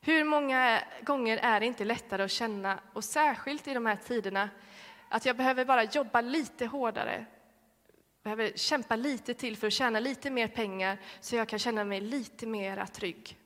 Hur 0.00 0.24
många 0.24 0.82
gånger 1.02 1.36
är 1.36 1.60
det 1.60 1.66
inte 1.66 1.84
lättare 1.84 2.22
att 2.22 2.30
känna, 2.30 2.80
och 2.92 3.04
särskilt 3.04 3.68
i 3.68 3.74
de 3.74 3.86
här 3.86 3.96
tiderna, 3.96 4.50
att 5.08 5.26
jag 5.26 5.36
behöver 5.36 5.64
bara 5.64 5.84
jobba 5.84 6.20
lite 6.20 6.66
hårdare, 6.66 7.26
behöver 8.22 8.52
kämpa 8.56 8.96
lite 8.96 9.34
till 9.34 9.56
för 9.56 9.66
att 9.66 9.72
tjäna 9.72 10.00
lite 10.00 10.30
mer 10.30 10.48
pengar 10.48 10.98
så 11.20 11.36
jag 11.36 11.48
kan 11.48 11.58
känna 11.58 11.84
mig 11.84 12.00
lite 12.00 12.46
mer 12.46 12.86
trygg. 12.86 13.38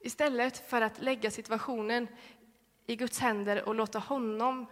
Istället 0.00 0.70
för 0.70 0.82
att 0.82 1.02
lägga 1.02 1.30
situationen 1.30 2.08
i 2.86 2.96
Guds 2.96 3.18
händer 3.18 3.68
och 3.68 3.74
låta 3.74 3.98
honom 3.98 4.66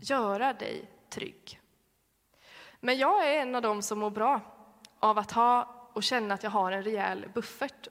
göra 0.00 0.52
dig 0.52 0.90
trygg. 1.10 1.60
Men 2.80 2.98
jag 2.98 3.28
är 3.28 3.40
en 3.40 3.54
av 3.54 3.62
dem 3.62 3.82
som 3.82 3.98
mår 3.98 4.10
bra 4.10 4.40
av 4.98 5.18
att 5.18 5.32
ha 5.32 5.77
och 5.98 6.04
känna 6.04 6.34
att 6.34 6.42
jag 6.42 6.50
har 6.50 6.72
en 6.72 6.82
rejäl 6.82 7.28
buffert. 7.34 7.88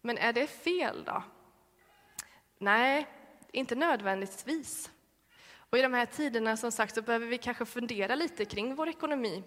Men 0.00 0.18
är 0.18 0.32
det 0.32 0.46
fel 0.46 1.04
då? 1.04 1.22
Nej, 2.58 3.06
inte 3.52 3.74
nödvändigtvis. 3.74 4.90
Och 5.70 5.78
i 5.78 5.82
de 5.82 5.94
här 5.94 6.06
tiderna 6.06 6.56
som 6.56 6.72
sagt 6.72 6.94
så 6.94 7.02
behöver 7.02 7.26
vi 7.26 7.38
kanske 7.38 7.66
fundera 7.66 8.14
lite 8.14 8.44
kring 8.44 8.74
vår 8.74 8.88
ekonomi. 8.88 9.42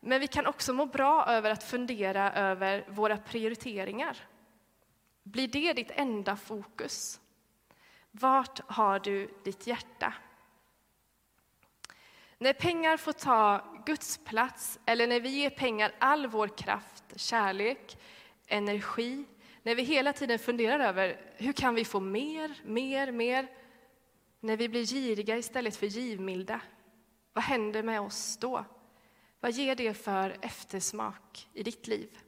Men 0.00 0.20
vi 0.20 0.26
kan 0.26 0.46
också 0.46 0.72
må 0.72 0.86
bra 0.86 1.26
över 1.26 1.50
att 1.50 1.64
fundera 1.64 2.32
över 2.32 2.84
våra 2.88 3.16
prioriteringar. 3.16 4.16
Blir 5.22 5.48
det 5.48 5.72
ditt 5.72 5.90
enda 5.90 6.36
fokus? 6.36 7.20
Vart 8.10 8.60
har 8.70 8.98
du 8.98 9.30
ditt 9.44 9.66
hjärta? 9.66 10.14
När 12.42 12.52
pengar 12.52 12.96
får 12.96 13.12
ta 13.12 13.64
Guds 13.86 14.18
plats, 14.18 14.78
eller 14.86 15.06
när 15.06 15.20
vi 15.20 15.28
ger 15.28 15.50
pengar 15.50 15.92
all 15.98 16.26
vår 16.26 16.48
kraft, 16.48 17.04
kärlek, 17.16 17.98
energi, 18.46 19.24
när 19.62 19.74
vi 19.74 19.82
hela 19.82 20.12
tiden 20.12 20.38
funderar 20.38 20.80
över 20.80 21.20
hur 21.36 21.52
kan 21.52 21.74
vi 21.74 21.84
få 21.84 22.00
mer, 22.00 22.60
mer, 22.64 23.12
mer, 23.12 23.48
när 24.40 24.56
vi 24.56 24.68
blir 24.68 24.84
giriga 24.84 25.36
istället 25.36 25.76
för 25.76 25.86
givmilda, 25.86 26.60
vad 27.32 27.44
händer 27.44 27.82
med 27.82 28.00
oss 28.00 28.36
då? 28.36 28.64
Vad 29.40 29.52
ger 29.52 29.74
det 29.74 29.94
för 29.94 30.36
eftersmak 30.40 31.48
i 31.52 31.62
ditt 31.62 31.86
liv? 31.86 32.18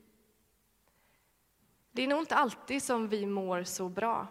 Det 1.93 2.03
är 2.03 2.09
nog 2.09 2.19
inte 2.19 2.37
alltid 2.37 2.83
som 2.83 3.09
vi 3.09 3.27
mår 3.27 3.65
så 3.65 3.89
bra. 3.89 4.27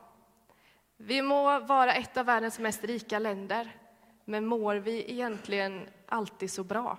Vi 0.97 1.21
må 1.21 1.59
vara 1.59 1.93
ett 1.93 2.17
av 2.17 2.25
världens 2.25 2.59
mest 2.59 2.83
rika 2.83 3.19
länder, 3.19 3.77
men 4.25 4.45
mår 4.45 4.75
vi 4.75 5.11
egentligen 5.11 5.89
alltid 6.05 6.51
så 6.51 6.63
bra? 6.63 6.97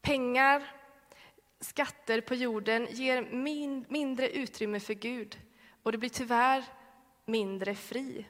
Pengar, 0.00 0.62
skatter 1.60 2.20
på 2.20 2.34
jorden 2.34 2.86
ger 2.90 3.22
min, 3.22 3.84
mindre 3.88 4.30
utrymme 4.30 4.80
för 4.80 4.94
Gud 4.94 5.40
och 5.82 5.92
det 5.92 5.98
blir 5.98 6.10
tyvärr 6.10 6.64
mindre 7.24 7.74
fri. 7.74 8.26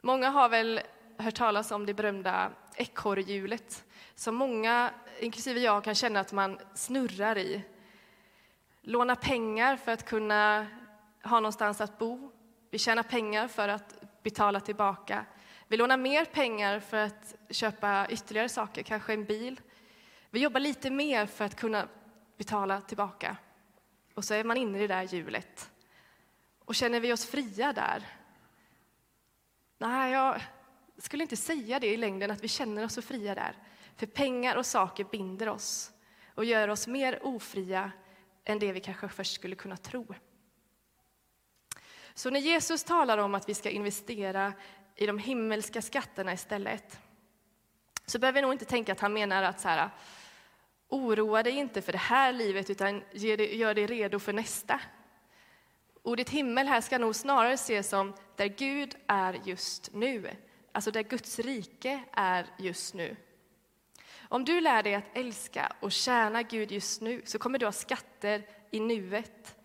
Många 0.00 0.30
har 0.30 0.48
väl 0.48 0.80
hört 1.18 1.34
talas 1.34 1.70
om 1.70 1.86
det 1.86 1.94
berömda 1.94 2.52
ekorrhjulet 2.76 3.84
som 4.14 4.34
många, 4.34 4.90
inklusive 5.20 5.60
jag, 5.60 5.84
kan 5.84 5.94
känna 5.94 6.20
att 6.20 6.32
man 6.32 6.58
snurrar 6.74 7.38
i. 7.38 7.62
Låna 8.80 9.16
pengar 9.16 9.76
för 9.76 9.92
att 9.92 10.04
kunna 10.04 10.66
ha 11.22 11.40
någonstans 11.40 11.80
att 11.80 11.98
bo. 11.98 12.32
Vi 12.70 12.78
tjänar 12.78 13.02
pengar 13.02 13.48
för 13.48 13.68
att 13.68 14.05
betala 14.26 14.60
tillbaka. 14.60 15.24
Vi 15.68 15.76
lånar 15.76 15.96
mer 15.96 16.24
pengar 16.24 16.80
för 16.80 16.96
att 16.96 17.34
köpa 17.50 18.06
ytterligare 18.10 18.48
saker, 18.48 18.82
kanske 18.82 19.12
en 19.12 19.24
bil. 19.24 19.60
Vi 20.30 20.40
jobbar 20.40 20.60
lite 20.60 20.90
mer 20.90 21.26
för 21.26 21.44
att 21.44 21.56
kunna 21.56 21.88
betala 22.36 22.80
tillbaka. 22.80 23.36
Och 24.14 24.24
så 24.24 24.34
är 24.34 24.44
man 24.44 24.56
inne 24.56 24.78
i 24.78 24.80
det 24.80 24.94
där 24.94 25.02
hjulet. 25.02 25.70
Och 26.64 26.74
känner 26.74 27.00
vi 27.00 27.12
oss 27.12 27.26
fria 27.26 27.72
där? 27.72 28.06
Nej, 29.78 30.12
jag 30.12 30.42
skulle 30.98 31.22
inte 31.22 31.36
säga 31.36 31.80
det 31.80 31.86
i 31.86 31.96
längden, 31.96 32.30
att 32.30 32.44
vi 32.44 32.48
känner 32.48 32.84
oss 32.84 32.94
så 32.94 33.02
fria 33.02 33.34
där. 33.34 33.56
För 33.96 34.06
pengar 34.06 34.56
och 34.56 34.66
saker 34.66 35.04
binder 35.04 35.48
oss 35.48 35.92
och 36.34 36.44
gör 36.44 36.68
oss 36.68 36.86
mer 36.86 37.26
ofria 37.26 37.92
än 38.44 38.58
det 38.58 38.72
vi 38.72 38.80
kanske 38.80 39.08
först 39.08 39.34
skulle 39.34 39.56
kunna 39.56 39.76
tro. 39.76 40.14
Så 42.16 42.30
när 42.30 42.40
Jesus 42.40 42.84
talar 42.84 43.18
om 43.18 43.34
att 43.34 43.48
vi 43.48 43.54
ska 43.54 43.70
investera 43.70 44.52
i 44.94 45.06
de 45.06 45.18
himmelska 45.18 45.82
skatterna 45.82 46.32
istället, 46.32 46.98
så 48.06 48.18
behöver 48.18 48.36
vi 48.36 48.42
nog 48.42 48.52
inte 48.52 48.64
tänka 48.64 48.92
att 48.92 49.00
han 49.00 49.12
menar 49.12 49.42
att 49.42 49.60
så 49.60 49.68
här, 49.68 49.90
oroa 50.88 51.42
dig 51.42 51.52
inte 51.52 51.82
för 51.82 51.92
det 51.92 51.98
här 51.98 52.32
livet, 52.32 52.70
utan 52.70 53.02
gör 53.12 53.74
dig 53.74 53.86
redo 53.86 54.18
för 54.18 54.32
nästa. 54.32 54.80
Ordet 56.02 56.30
himmel 56.30 56.66
här 56.66 56.80
ska 56.80 56.98
nog 56.98 57.16
snarare 57.16 57.52
ses 57.52 57.88
som 57.88 58.14
där 58.36 58.46
Gud 58.46 58.96
är 59.06 59.40
just 59.44 59.92
nu, 59.92 60.30
alltså 60.72 60.90
där 60.90 61.02
Guds 61.02 61.38
rike 61.38 62.04
är 62.12 62.46
just 62.58 62.94
nu. 62.94 63.16
Om 64.28 64.44
du 64.44 64.60
lär 64.60 64.82
dig 64.82 64.94
att 64.94 65.16
älska 65.16 65.72
och 65.80 65.92
tjäna 65.92 66.42
Gud 66.42 66.72
just 66.72 67.00
nu 67.00 67.22
så 67.24 67.38
kommer 67.38 67.58
du 67.58 67.66
ha 67.66 67.72
skatter 67.72 68.46
i 68.70 68.80
nuet, 68.80 69.56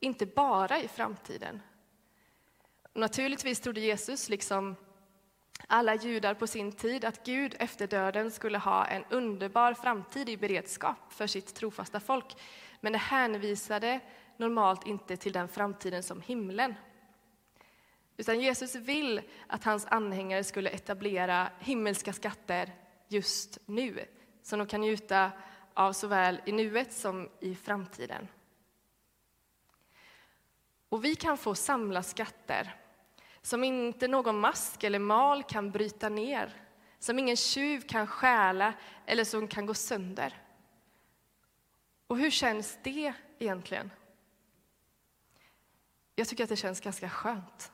inte 0.00 0.26
bara 0.26 0.80
i 0.80 0.88
framtiden. 0.88 1.62
Naturligtvis 2.94 3.60
trodde 3.60 3.80
Jesus, 3.80 4.28
liksom 4.28 4.76
alla 5.66 5.94
judar 5.94 6.34
på 6.34 6.46
sin 6.46 6.72
tid, 6.72 7.04
att 7.04 7.26
Gud 7.26 7.56
efter 7.58 7.86
döden 7.86 8.30
skulle 8.30 8.58
ha 8.58 8.86
en 8.86 9.04
underbar 9.10 9.74
framtid 9.74 10.28
i 10.28 10.36
beredskap 10.36 11.12
för 11.12 11.26
sitt 11.26 11.54
trofasta 11.54 12.00
folk. 12.00 12.36
Men 12.80 12.92
det 12.92 12.98
hänvisade 12.98 14.00
normalt 14.36 14.86
inte 14.86 15.16
till 15.16 15.32
den 15.32 15.48
framtiden 15.48 16.02
som 16.02 16.20
himlen. 16.20 16.74
Utan 18.16 18.40
Jesus 18.40 18.74
vill 18.74 19.20
att 19.46 19.64
hans 19.64 19.86
anhängare 19.86 20.44
skulle 20.44 20.70
etablera 20.70 21.50
himmelska 21.58 22.12
skatter 22.12 22.72
just 23.08 23.58
nu, 23.66 24.04
som 24.42 24.58
de 24.58 24.68
kan 24.68 24.80
njuta 24.80 25.30
av 25.74 25.92
såväl 25.92 26.40
i 26.46 26.52
nuet 26.52 26.92
som 26.92 27.28
i 27.40 27.54
framtiden. 27.54 28.28
Och 30.88 31.04
vi 31.04 31.14
kan 31.14 31.38
få 31.38 31.54
samla 31.54 32.02
skatter 32.02 32.81
som 33.42 33.64
inte 33.64 34.08
någon 34.08 34.40
mask 34.40 34.84
eller 34.84 34.98
mal 34.98 35.42
kan 35.42 35.70
bryta 35.70 36.08
ner, 36.08 36.52
som 36.98 37.18
ingen 37.18 37.36
tjuv 37.36 37.80
kan 37.80 38.06
stjäla 38.06 38.74
eller 39.06 39.24
som 39.24 39.48
kan 39.48 39.66
gå 39.66 39.74
sönder. 39.74 40.42
Och 42.06 42.18
hur 42.18 42.30
känns 42.30 42.78
det 42.82 43.12
egentligen? 43.38 43.90
Jag 46.14 46.28
tycker 46.28 46.44
att 46.44 46.50
det 46.50 46.56
känns 46.56 46.80
ganska 46.80 47.10
skönt. 47.10 47.72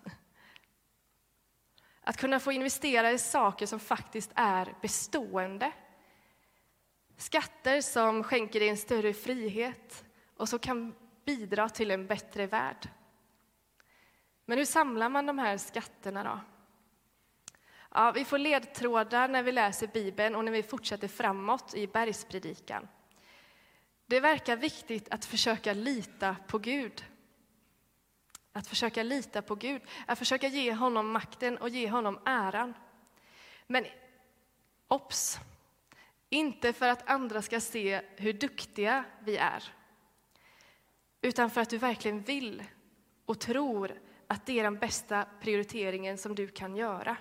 Att 2.01 2.17
kunna 2.17 2.41
få 2.41 2.53
investera 2.53 3.13
i 3.13 3.19
saker 3.19 3.67
som 3.67 3.81
faktiskt 3.81 4.31
är 4.35 4.75
bestående. 4.83 5.73
Skatter 7.17 7.81
som 7.81 8.25
skänker 8.25 8.61
dig 8.61 8.69
en 8.69 8.77
större 8.77 9.15
frihet 9.15 10.05
och 10.37 10.49
som 10.49 10.59
kan 10.59 10.95
bidra 11.25 11.69
till 11.69 11.91
en 11.91 12.07
bättre 12.07 12.47
värld. 12.47 12.89
Men 14.49 14.59
hur 14.59 14.65
samlar 14.65 15.09
man 15.09 15.27
de 15.27 15.39
här 15.39 15.57
skatterna 15.57 16.25
då? 16.25 16.41
Ja, 17.95 18.13
vi 18.13 18.25
får 18.25 18.39
ledtrådar 18.39 19.29
när 19.29 19.43
vi 19.43 19.53
läser 19.53 19.87
Bibeln 19.87 20.35
och 20.35 20.45
när 20.45 20.53
vi 20.53 20.63
fortsätter 20.63 21.09
framåt 21.09 21.75
i 21.75 21.87
bergspredikan. 21.87 22.89
Det 24.07 24.21
verkar 24.21 24.57
viktigt 24.57 25.09
att 25.11 25.25
försöka 25.25 25.73
lita 25.73 26.37
på 26.47 26.59
Gud. 26.59 27.05
Att 28.53 28.67
försöka 28.67 29.03
lita 29.03 29.43
på 29.43 29.55
Gud, 29.55 29.83
att 30.07 30.19
försöka 30.19 30.49
ge 30.49 30.73
honom 30.73 31.13
makten 31.13 31.59
och 31.59 31.69
ge 31.69 31.91
honom 31.91 32.19
äran. 32.25 32.75
Men 33.67 33.87
obs! 34.89 35.39
Inte 36.29 36.73
för 36.73 36.89
att 36.89 37.11
andra 37.11 37.43
ska 37.43 37.61
se 37.61 38.01
hur 38.17 38.33
duktiga 38.33 39.05
vi 39.21 39.37
är, 39.37 39.73
utan 41.21 41.51
för 41.51 41.61
att 41.61 41.71
du 41.71 41.79
verkligen 41.79 42.21
vill 42.21 42.65
och 43.25 43.39
tror 43.39 44.08
att 44.29 44.47
det 44.47 44.59
är 44.59 44.63
den 44.63 44.79
bästa 44.79 45.27
prioriteringen 45.41 46.19
som 46.19 46.35
du 46.35 46.49
kan 46.49 46.77
göra. 46.77 47.17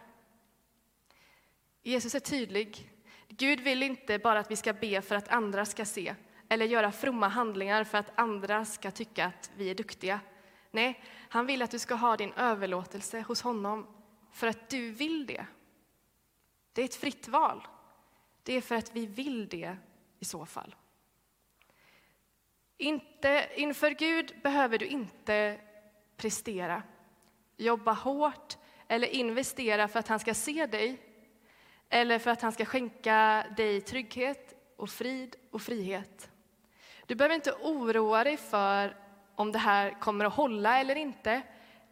Jesus 1.81 2.15
är 2.15 2.19
tydlig. 2.19 2.91
Gud 3.27 3.59
vill 3.59 3.83
inte 3.83 4.19
bara 4.19 4.39
att 4.39 4.51
vi 4.51 4.55
ska 4.55 4.73
be 4.73 5.01
för 5.01 5.15
att 5.15 5.27
andra 5.27 5.65
ska 5.65 5.85
se 5.85 6.15
eller 6.49 6.65
göra 6.65 6.91
fromma 6.91 7.27
handlingar 7.27 7.83
för 7.83 7.97
att 7.97 8.19
andra 8.19 8.65
ska 8.65 8.91
tycka 8.91 9.25
att 9.25 9.51
vi 9.57 9.69
är 9.69 9.75
duktiga. 9.75 10.19
Nej, 10.71 11.03
han 11.29 11.45
vill 11.45 11.61
att 11.61 11.71
du 11.71 11.79
ska 11.79 11.95
ha 11.95 12.17
din 12.17 12.33
överlåtelse 12.33 13.21
hos 13.21 13.41
honom 13.41 13.87
för 14.31 14.47
att 14.47 14.69
du 14.69 14.91
vill 14.91 15.25
det. 15.25 15.45
Det 16.73 16.81
är 16.81 16.85
ett 16.85 16.95
fritt 16.95 17.27
val. 17.27 17.67
Det 18.43 18.53
är 18.53 18.61
för 18.61 18.75
att 18.75 18.95
vi 18.95 19.05
vill 19.05 19.47
det 19.47 19.77
i 20.19 20.25
så 20.25 20.45
fall. 20.45 20.75
Inte, 22.77 23.49
inför 23.55 23.91
Gud 23.91 24.35
behöver 24.43 24.77
du 24.77 24.85
inte 24.85 25.59
prestera, 26.17 26.83
jobba 27.57 27.91
hårt 27.91 28.57
eller 28.87 29.07
investera 29.07 29.87
för 29.87 29.99
att 29.99 30.07
han 30.07 30.19
ska 30.19 30.33
se 30.33 30.65
dig 30.65 31.01
eller 31.89 32.19
för 32.19 32.31
att 32.31 32.41
han 32.41 32.51
ska 32.51 32.65
skänka 32.65 33.45
dig 33.57 33.81
trygghet 33.81 34.53
och 34.75 34.89
frid 34.89 35.35
och 35.51 35.61
frihet. 35.61 36.29
Du 37.05 37.15
behöver 37.15 37.35
inte 37.35 37.51
oroa 37.51 38.23
dig 38.23 38.37
för 38.37 38.95
om 39.35 39.51
det 39.51 39.59
här 39.59 39.99
kommer 39.99 40.25
att 40.25 40.33
hålla 40.33 40.79
eller 40.79 40.95
inte, 40.95 41.41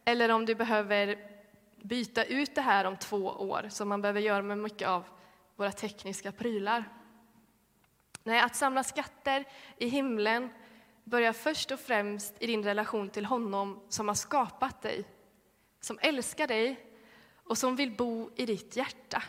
eller 0.05 0.29
om 0.29 0.45
du 0.45 0.55
behöver 0.55 1.17
byta 1.81 2.23
ut 2.23 2.55
det 2.55 2.61
här 2.61 2.85
om 2.85 2.97
två 2.97 3.25
år, 3.25 3.67
som 3.69 3.89
man 3.89 4.01
behöver 4.01 4.21
göra 4.21 4.41
med 4.41 4.57
mycket 4.57 4.87
av 4.87 5.03
våra 5.55 5.71
tekniska 5.71 6.31
prylar. 6.31 6.83
Nej, 8.23 8.39
att 8.39 8.55
samla 8.55 8.83
skatter 8.83 9.45
i 9.77 9.87
himlen 9.87 10.49
börjar 11.03 11.33
först 11.33 11.71
och 11.71 11.79
främst 11.79 12.35
i 12.39 12.47
din 12.47 12.63
relation 12.63 13.09
till 13.09 13.25
honom 13.25 13.79
som 13.89 14.07
har 14.07 14.15
skapat 14.15 14.81
dig, 14.81 15.05
som 15.85 15.99
älskar 16.01 16.47
dig 16.47 16.85
och 17.33 17.57
som 17.57 17.75
vill 17.75 17.91
bo 17.91 18.31
i 18.35 18.45
ditt 18.45 18.75
hjärta. 18.75 19.23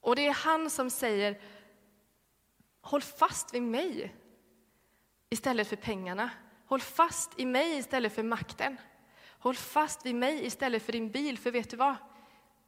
Och 0.00 0.16
det 0.16 0.26
är 0.26 0.32
han 0.32 0.70
som 0.70 0.90
säger 0.90 1.40
Håll 2.80 3.02
fast 3.02 3.54
vid 3.54 3.62
mig 3.62 4.14
istället 5.30 5.68
för 5.68 5.76
pengarna. 5.76 6.30
Håll 6.66 6.80
fast 6.80 7.40
i 7.40 7.46
mig 7.46 7.78
istället 7.78 8.12
för 8.12 8.22
makten. 8.22 8.76
Håll 9.38 9.54
fast 9.54 10.06
vid 10.06 10.14
mig 10.14 10.46
istället 10.46 10.82
för 10.82 10.92
din 10.92 11.10
bil, 11.10 11.38
för 11.38 11.50
vet 11.50 11.70
du 11.70 11.76
vad? 11.76 11.96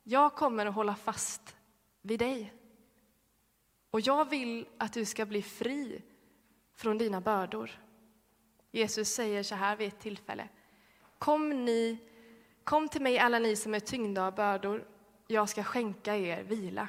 Jag 0.02 0.35
kommer 0.35 0.66
att 0.66 0.75
hålla 0.75 0.95
fast 0.95 1.56
vid 2.02 2.18
dig. 2.18 2.52
Och 3.90 4.00
jag 4.00 4.30
vill 4.30 4.68
att 4.78 4.92
du 4.92 5.04
ska 5.04 5.26
bli 5.26 5.42
fri 5.42 6.02
från 6.75 6.99
dina 6.99 7.21
bördor. 7.21 7.71
Jesus 8.71 9.09
säger 9.09 9.42
så 9.42 9.54
här 9.54 9.76
vid 9.76 9.88
ett 9.88 10.00
tillfälle. 10.00 10.49
Kom, 11.18 11.64
ni, 11.64 11.99
kom 12.67 12.89
till 12.89 13.03
mig 13.03 13.19
alla 13.19 13.39
ni 13.39 13.57
som 13.57 13.75
är 13.75 13.81
tyngda 13.81 14.27
av 14.27 14.35
bördor, 14.35 14.87
jag 15.27 15.49
ska 15.49 15.63
skänka 15.63 16.17
er 16.17 16.43
vila. 16.43 16.89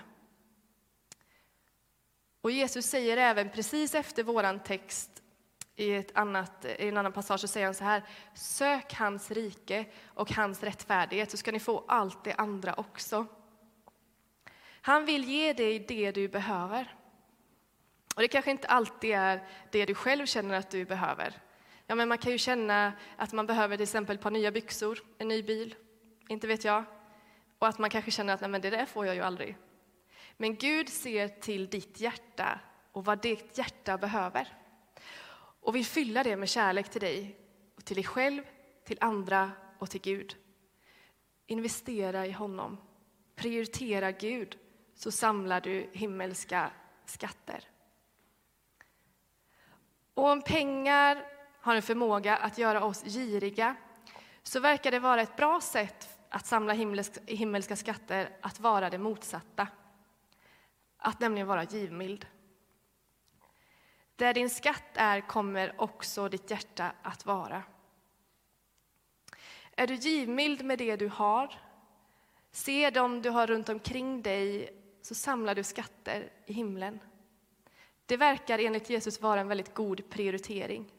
Och 2.41 2.51
Jesus 2.51 2.85
säger 2.85 3.17
även 3.17 3.49
precis 3.49 3.95
efter 3.95 4.23
våran 4.23 4.59
text 4.59 5.23
i, 5.75 5.93
ett 5.93 6.17
annat, 6.17 6.65
i 6.65 6.87
en 6.87 6.97
annan 6.97 7.13
passage 7.13 7.41
så 7.41 7.47
säger 7.47 7.65
han 7.65 7.75
så 7.75 7.83
här. 7.83 8.03
Sök 8.33 8.93
hans 8.93 9.31
rike 9.31 9.85
och 10.05 10.31
hans 10.31 10.63
rättfärdighet 10.63 11.31
så 11.31 11.37
ska 11.37 11.51
ni 11.51 11.59
få 11.59 11.83
allt 11.87 12.23
det 12.23 12.33
andra 12.33 12.73
också. 12.73 13.25
Han 14.81 15.05
vill 15.05 15.23
ge 15.23 15.53
dig 15.53 15.79
det 15.79 16.11
du 16.11 16.27
behöver. 16.27 16.95
Och 18.15 18.21
det 18.21 18.27
kanske 18.27 18.51
inte 18.51 18.67
alltid 18.67 19.11
är 19.11 19.47
det 19.71 19.85
du 19.85 19.95
själv 19.95 20.25
känner 20.25 20.55
att 20.55 20.69
du 20.69 20.85
behöver. 20.85 21.41
Ja, 21.87 21.95
men 21.95 22.09
man 22.09 22.17
kan 22.17 22.31
ju 22.31 22.37
känna 22.37 22.93
att 23.15 23.33
man 23.33 23.45
behöver 23.45 23.77
till 23.77 23.83
exempel 23.83 24.15
ett 24.15 24.21
par 24.21 24.31
nya 24.31 24.51
byxor, 24.51 24.99
en 25.17 25.27
ny 25.27 25.43
bil, 25.43 25.75
inte 26.27 26.47
vet 26.47 26.63
jag. 26.63 26.83
Och 27.59 27.67
att 27.67 27.79
man 27.79 27.89
kanske 27.89 28.11
känner 28.11 28.33
att 28.33 28.41
Nej, 28.41 28.49
men 28.49 28.61
det 28.61 28.69
där 28.69 28.85
får 28.85 29.05
jag 29.05 29.15
ju 29.15 29.21
aldrig. 29.21 29.57
Men 30.37 30.55
Gud 30.55 30.89
ser 30.89 31.27
till 31.27 31.69
ditt 31.69 31.99
hjärta 31.99 32.59
och 32.91 33.05
vad 33.05 33.21
ditt 33.21 33.57
hjärta 33.57 33.97
behöver. 33.97 34.47
Och 35.61 35.75
vill 35.75 35.85
fylla 35.85 36.23
det 36.23 36.35
med 36.35 36.49
kärlek 36.49 36.89
till 36.89 37.01
dig, 37.01 37.39
och 37.75 37.85
till 37.85 37.95
dig 37.95 38.03
själv, 38.03 38.41
till 38.83 38.97
andra 39.01 39.51
och 39.79 39.89
till 39.89 40.01
Gud. 40.01 40.35
Investera 41.47 42.25
i 42.25 42.31
honom. 42.31 42.77
Prioritera 43.35 44.11
Gud, 44.11 44.57
så 44.95 45.11
samlar 45.11 45.61
du 45.61 45.89
himmelska 45.93 46.71
skatter. 47.05 47.63
Och 50.13 50.29
om 50.29 50.41
pengar 50.41 51.36
har 51.67 51.75
en 51.75 51.81
förmåga 51.81 52.37
att 52.37 52.57
göra 52.57 52.83
oss 52.83 53.03
giriga 53.03 53.75
så 54.43 54.59
verkar 54.59 54.91
det 54.91 54.99
vara 54.99 55.21
ett 55.21 55.35
bra 55.35 55.61
sätt 55.61 56.17
att 56.29 56.45
samla 56.45 56.73
himmelska 57.25 57.75
skatter 57.75 58.29
att 58.41 58.59
vara 58.59 58.89
det 58.89 58.97
motsatta. 58.97 59.67
Att 60.97 61.19
nämligen 61.19 61.47
vara 61.47 61.63
givmild. 61.63 62.25
Där 64.15 64.33
din 64.33 64.49
skatt 64.49 64.83
är 64.93 65.21
kommer 65.21 65.81
också 65.81 66.29
ditt 66.29 66.51
hjärta 66.51 66.91
att 67.01 67.25
vara. 67.25 67.63
Är 69.75 69.87
du 69.87 69.95
givmild 69.95 70.65
med 70.65 70.77
det 70.77 70.95
du 70.95 71.07
har, 71.07 71.59
se 72.51 72.89
dem 72.89 73.21
du 73.21 73.29
har 73.29 73.47
runt 73.47 73.69
omkring 73.69 74.21
dig, 74.21 74.69
så 75.01 75.15
samlar 75.15 75.55
du 75.55 75.63
skatter 75.63 76.29
i 76.45 76.53
himlen. 76.53 76.99
Det 78.05 78.17
verkar 78.17 78.59
enligt 78.59 78.89
Jesus 78.89 79.21
vara 79.21 79.39
en 79.41 79.47
väldigt 79.47 79.73
god 79.73 80.09
prioritering. 80.09 80.91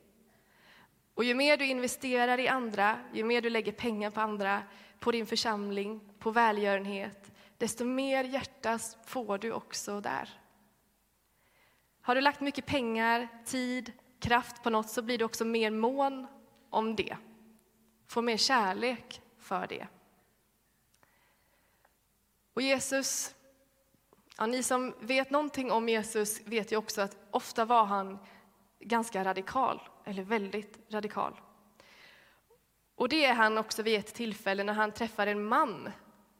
Och 1.18 1.24
ju 1.24 1.34
mer 1.34 1.56
du 1.56 1.66
investerar 1.66 2.40
i 2.40 2.48
andra, 2.48 2.98
ju 3.12 3.24
mer 3.24 3.40
du 3.40 3.50
lägger 3.50 3.72
pengar 3.72 4.10
på 4.10 4.20
andra, 4.20 4.62
på 4.98 5.10
din 5.10 5.26
församling, 5.26 6.00
på 6.18 6.30
välgörenhet, 6.30 7.32
desto 7.56 7.84
mer 7.84 8.24
hjärta 8.24 8.78
får 9.06 9.38
du 9.38 9.52
också 9.52 10.00
där. 10.00 10.40
Har 12.00 12.14
du 12.14 12.20
lagt 12.20 12.40
mycket 12.40 12.66
pengar, 12.66 13.28
tid, 13.44 13.92
kraft 14.18 14.62
på 14.62 14.70
något 14.70 14.90
så 14.90 15.02
blir 15.02 15.18
du 15.18 15.24
också 15.24 15.44
mer 15.44 15.70
mån 15.70 16.26
om 16.70 16.96
det. 16.96 17.16
Får 18.06 18.22
mer 18.22 18.36
kärlek 18.36 19.22
för 19.38 19.66
det. 19.66 19.86
Och 22.54 22.62
Jesus, 22.62 23.34
ja, 24.36 24.46
ni 24.46 24.62
som 24.62 24.94
vet 25.00 25.30
någonting 25.30 25.70
om 25.70 25.88
Jesus 25.88 26.40
vet 26.46 26.72
ju 26.72 26.76
också 26.76 27.00
att 27.00 27.16
ofta 27.30 27.64
var 27.64 27.84
han 27.84 28.18
ganska 28.80 29.24
radikal, 29.24 29.88
eller 30.04 30.22
väldigt 30.22 30.78
radikal. 30.92 31.40
Och 32.94 33.08
det 33.08 33.24
är 33.24 33.34
han 33.34 33.58
också 33.58 33.82
vid 33.82 33.98
ett 33.98 34.14
tillfälle 34.14 34.64
när 34.64 34.72
han 34.72 34.92
träffar 34.92 35.26
en 35.26 35.44
man 35.44 35.90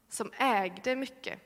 som 0.09 0.33
ägde 0.37 0.97
mycket. 0.97 1.41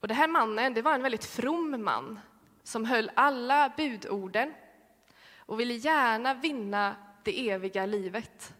Och 0.00 0.08
den 0.08 0.16
här 0.16 0.28
mannen 0.28 0.74
det 0.74 0.82
var 0.82 0.94
en 0.94 1.02
väldigt 1.02 1.24
from 1.24 1.84
man 1.84 2.20
som 2.62 2.84
höll 2.84 3.10
alla 3.14 3.72
budorden 3.76 4.54
och 5.36 5.60
ville 5.60 5.74
gärna 5.74 6.34
vinna 6.34 6.96
det 7.24 7.50
eviga 7.50 7.86
livet. 7.86 8.54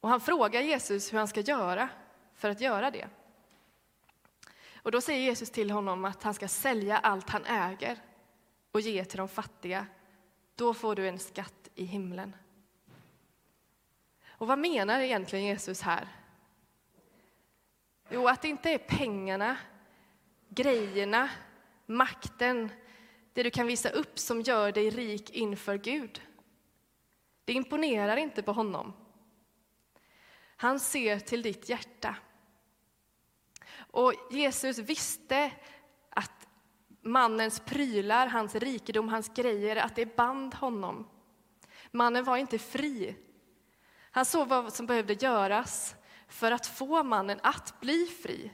Och 0.00 0.08
han 0.08 0.20
frågar 0.20 0.60
Jesus 0.60 1.12
hur 1.12 1.18
han 1.18 1.28
ska 1.28 1.40
göra 1.40 1.88
för 2.34 2.50
att 2.50 2.60
göra 2.60 2.90
det. 2.90 3.08
Och 4.82 4.92
då 4.92 5.00
säger 5.00 5.20
Jesus 5.20 5.50
till 5.50 5.70
honom 5.70 6.04
att 6.04 6.22
han 6.22 6.34
ska 6.34 6.48
sälja 6.48 6.98
allt 6.98 7.30
han 7.30 7.44
äger 7.44 7.98
och 8.76 8.80
ge 8.80 9.04
till 9.04 9.18
de 9.18 9.28
fattiga. 9.28 9.86
Då 10.54 10.74
får 10.74 10.94
du 10.94 11.08
en 11.08 11.18
skatt 11.18 11.70
i 11.74 11.84
himlen. 11.84 12.36
Och 14.28 14.46
vad 14.46 14.58
menar 14.58 15.00
egentligen 15.00 15.44
Jesus 15.44 15.82
här? 15.82 16.08
Jo, 18.10 18.28
att 18.28 18.42
det 18.42 18.48
inte 18.48 18.70
är 18.70 18.78
pengarna, 18.78 19.56
grejerna, 20.48 21.30
makten, 21.86 22.70
det 23.32 23.42
du 23.42 23.50
kan 23.50 23.66
visa 23.66 23.88
upp 23.88 24.18
som 24.18 24.40
gör 24.40 24.72
dig 24.72 24.90
rik 24.90 25.30
inför 25.30 25.78
Gud. 25.78 26.22
Det 27.44 27.52
imponerar 27.52 28.16
inte 28.16 28.42
på 28.42 28.52
honom. 28.52 28.92
Han 30.56 30.80
ser 30.80 31.18
till 31.18 31.42
ditt 31.42 31.68
hjärta. 31.68 32.16
Och 33.76 34.12
Jesus 34.30 34.78
visste 34.78 35.52
mannens 37.06 37.60
prylar, 37.60 38.26
hans 38.26 38.54
rikedom, 38.54 39.08
hans 39.08 39.30
grejer, 39.34 39.76
att 39.76 39.96
det 39.96 40.16
band 40.16 40.54
honom. 40.54 41.06
Mannen 41.90 42.24
var 42.24 42.36
inte 42.36 42.58
fri. 42.58 43.16
Han 44.10 44.24
såg 44.24 44.48
vad 44.48 44.72
som 44.72 44.86
behövde 44.86 45.14
göras 45.14 45.94
för 46.28 46.52
att 46.52 46.66
få 46.66 47.02
mannen 47.02 47.40
att 47.42 47.80
bli 47.80 48.06
fri. 48.06 48.52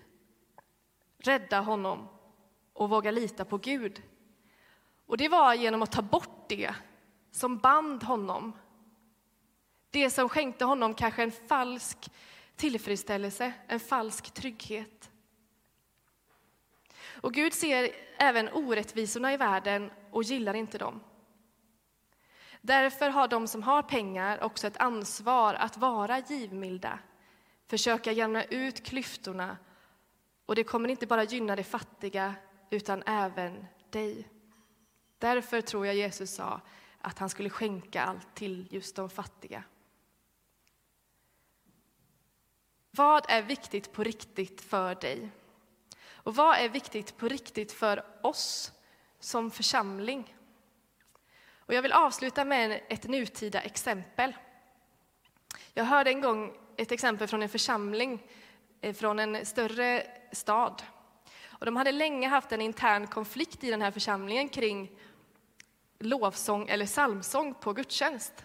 Rädda 1.18 1.60
honom 1.60 2.08
och 2.72 2.90
våga 2.90 3.10
lita 3.10 3.44
på 3.44 3.58
Gud. 3.58 4.02
Och 5.06 5.16
det 5.16 5.28
var 5.28 5.54
genom 5.54 5.82
att 5.82 5.92
ta 5.92 6.02
bort 6.02 6.48
det 6.48 6.74
som 7.30 7.58
band 7.58 8.02
honom. 8.02 8.52
Det 9.90 10.10
som 10.10 10.28
skänkte 10.28 10.64
honom 10.64 10.94
kanske 10.94 11.22
en 11.22 11.32
falsk 11.32 12.10
tillfredsställelse, 12.56 13.52
en 13.66 13.80
falsk 13.80 14.30
trygghet. 14.30 15.11
Och 17.22 17.34
Gud 17.34 17.54
ser 17.54 17.90
även 18.18 18.48
orättvisorna 18.48 19.32
i 19.32 19.36
världen 19.36 19.90
och 20.10 20.22
gillar 20.22 20.54
inte 20.54 20.78
dem. 20.78 21.00
Därför 22.60 23.10
har 23.10 23.28
de 23.28 23.48
som 23.48 23.62
har 23.62 23.82
pengar 23.82 24.42
också 24.42 24.66
ett 24.66 24.76
ansvar 24.76 25.54
att 25.54 25.76
vara 25.76 26.18
givmilda, 26.18 26.98
försöka 27.66 28.12
jämna 28.12 28.44
ut 28.44 28.84
klyftorna 28.84 29.56
Och 30.46 30.54
det 30.54 30.64
kommer 30.64 30.88
inte 30.88 31.06
bara 31.06 31.24
gynna 31.24 31.56
de 31.56 31.64
fattiga, 31.64 32.34
utan 32.70 33.02
även 33.06 33.66
dig. 33.90 34.28
Därför 35.18 35.60
tror 35.60 35.86
jag 35.86 35.94
Jesus 35.94 36.34
sa 36.34 36.60
att 37.00 37.18
han 37.18 37.30
skulle 37.30 37.50
skänka 37.50 38.02
allt 38.02 38.34
till 38.34 38.66
just 38.70 38.96
de 38.96 39.10
fattiga. 39.10 39.64
Vad 42.90 43.24
är 43.28 43.42
viktigt 43.42 43.92
på 43.92 44.04
riktigt 44.04 44.60
för 44.60 44.94
dig? 44.94 45.30
Och 46.22 46.34
vad 46.34 46.58
är 46.58 46.68
viktigt 46.68 47.16
på 47.16 47.28
riktigt 47.28 47.72
för 47.72 48.04
oss 48.22 48.72
som 49.20 49.50
församling? 49.50 50.36
Och 51.58 51.74
jag 51.74 51.82
vill 51.82 51.92
avsluta 51.92 52.44
med 52.44 52.80
ett 52.88 53.08
nutida 53.08 53.60
exempel. 53.60 54.32
Jag 55.74 55.84
hörde 55.84 56.10
en 56.10 56.20
gång 56.20 56.56
ett 56.76 56.92
exempel 56.92 57.28
från 57.28 57.42
en 57.42 57.48
församling 57.48 58.22
eh, 58.80 58.94
från 58.94 59.18
en 59.18 59.46
större 59.46 60.06
stad. 60.32 60.82
Och 61.46 61.66
de 61.66 61.76
hade 61.76 61.92
länge 61.92 62.28
haft 62.28 62.52
en 62.52 62.60
intern 62.60 63.06
konflikt 63.06 63.64
i 63.64 63.70
den 63.70 63.82
här 63.82 63.90
församlingen 63.90 64.48
kring 64.48 64.90
lovsång 65.98 66.68
eller 66.68 66.86
psalmsång 66.86 67.54
på 67.54 67.72
gudstjänst. 67.72 68.44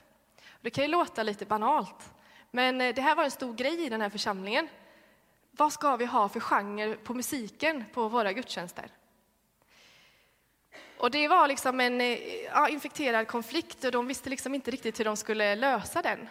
Det 0.62 0.70
kan 0.70 0.84
ju 0.84 0.88
låta 0.88 1.24
lite 1.24 1.46
banalt, 1.46 2.14
men 2.52 2.82
eh, 2.82 2.96
det 2.96 3.02
här 3.02 3.16
var 3.16 3.24
en 3.24 3.32
stor 3.32 3.54
grej 3.54 3.86
i 3.86 3.90
den 3.90 4.02
här 4.02 4.10
församlingen. 4.10 4.68
Vad 5.58 5.74
ska 5.74 5.96
vi 5.96 6.06
ha 6.06 6.30
för 6.30 6.40
genre 6.40 6.96
på 6.96 7.14
musiken 7.14 7.86
på 7.94 8.08
våra 8.08 8.34
gudstjänster? 8.34 8.92
Och 10.98 11.12
det 11.12 11.28
var 11.28 11.48
liksom 11.48 11.80
en 11.80 12.02
eh, 12.02 12.44
ja, 12.46 12.70
infekterad 12.70 13.28
konflikt 13.28 13.84
och 13.84 13.92
de 13.92 14.08
visste 14.08 14.30
liksom 14.30 14.56
inte 14.56 14.72
riktigt 14.72 15.00
hur 15.00 15.06
de 15.06 15.18
skulle 15.18 15.56
lösa 15.56 16.02
den. 16.02 16.30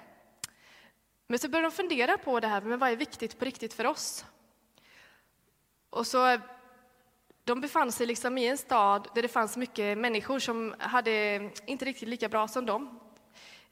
Men 1.27 1.39
så 1.39 1.49
började 1.49 1.69
de 1.69 1.77
fundera 1.77 2.19
på 2.19 2.41
det 2.41 2.49
här, 2.49 2.61
men 2.61 2.79
vad 2.79 2.91
är 2.91 2.97
viktigt 2.97 3.39
på 3.39 3.45
riktigt 3.45 3.75
för 3.75 3.87
oss? 3.87 4.25
Och 5.91 6.07
så 6.07 6.29
eh, 6.29 6.41
de 7.45 7.61
befann 7.61 7.93
sig 7.93 8.07
liksom 8.07 8.39
i 8.39 8.47
en 8.47 8.59
stad 8.59 9.09
där 9.15 9.23
det 9.23 9.29
fanns 9.29 9.57
mycket 9.57 9.99
människor 9.99 10.39
som 10.39 10.75
hade 10.79 11.51
inte 11.67 11.85
riktigt 11.85 12.09
lika 12.09 12.29
bra 12.29 12.49
som 12.49 12.67
dem, 12.67 13.01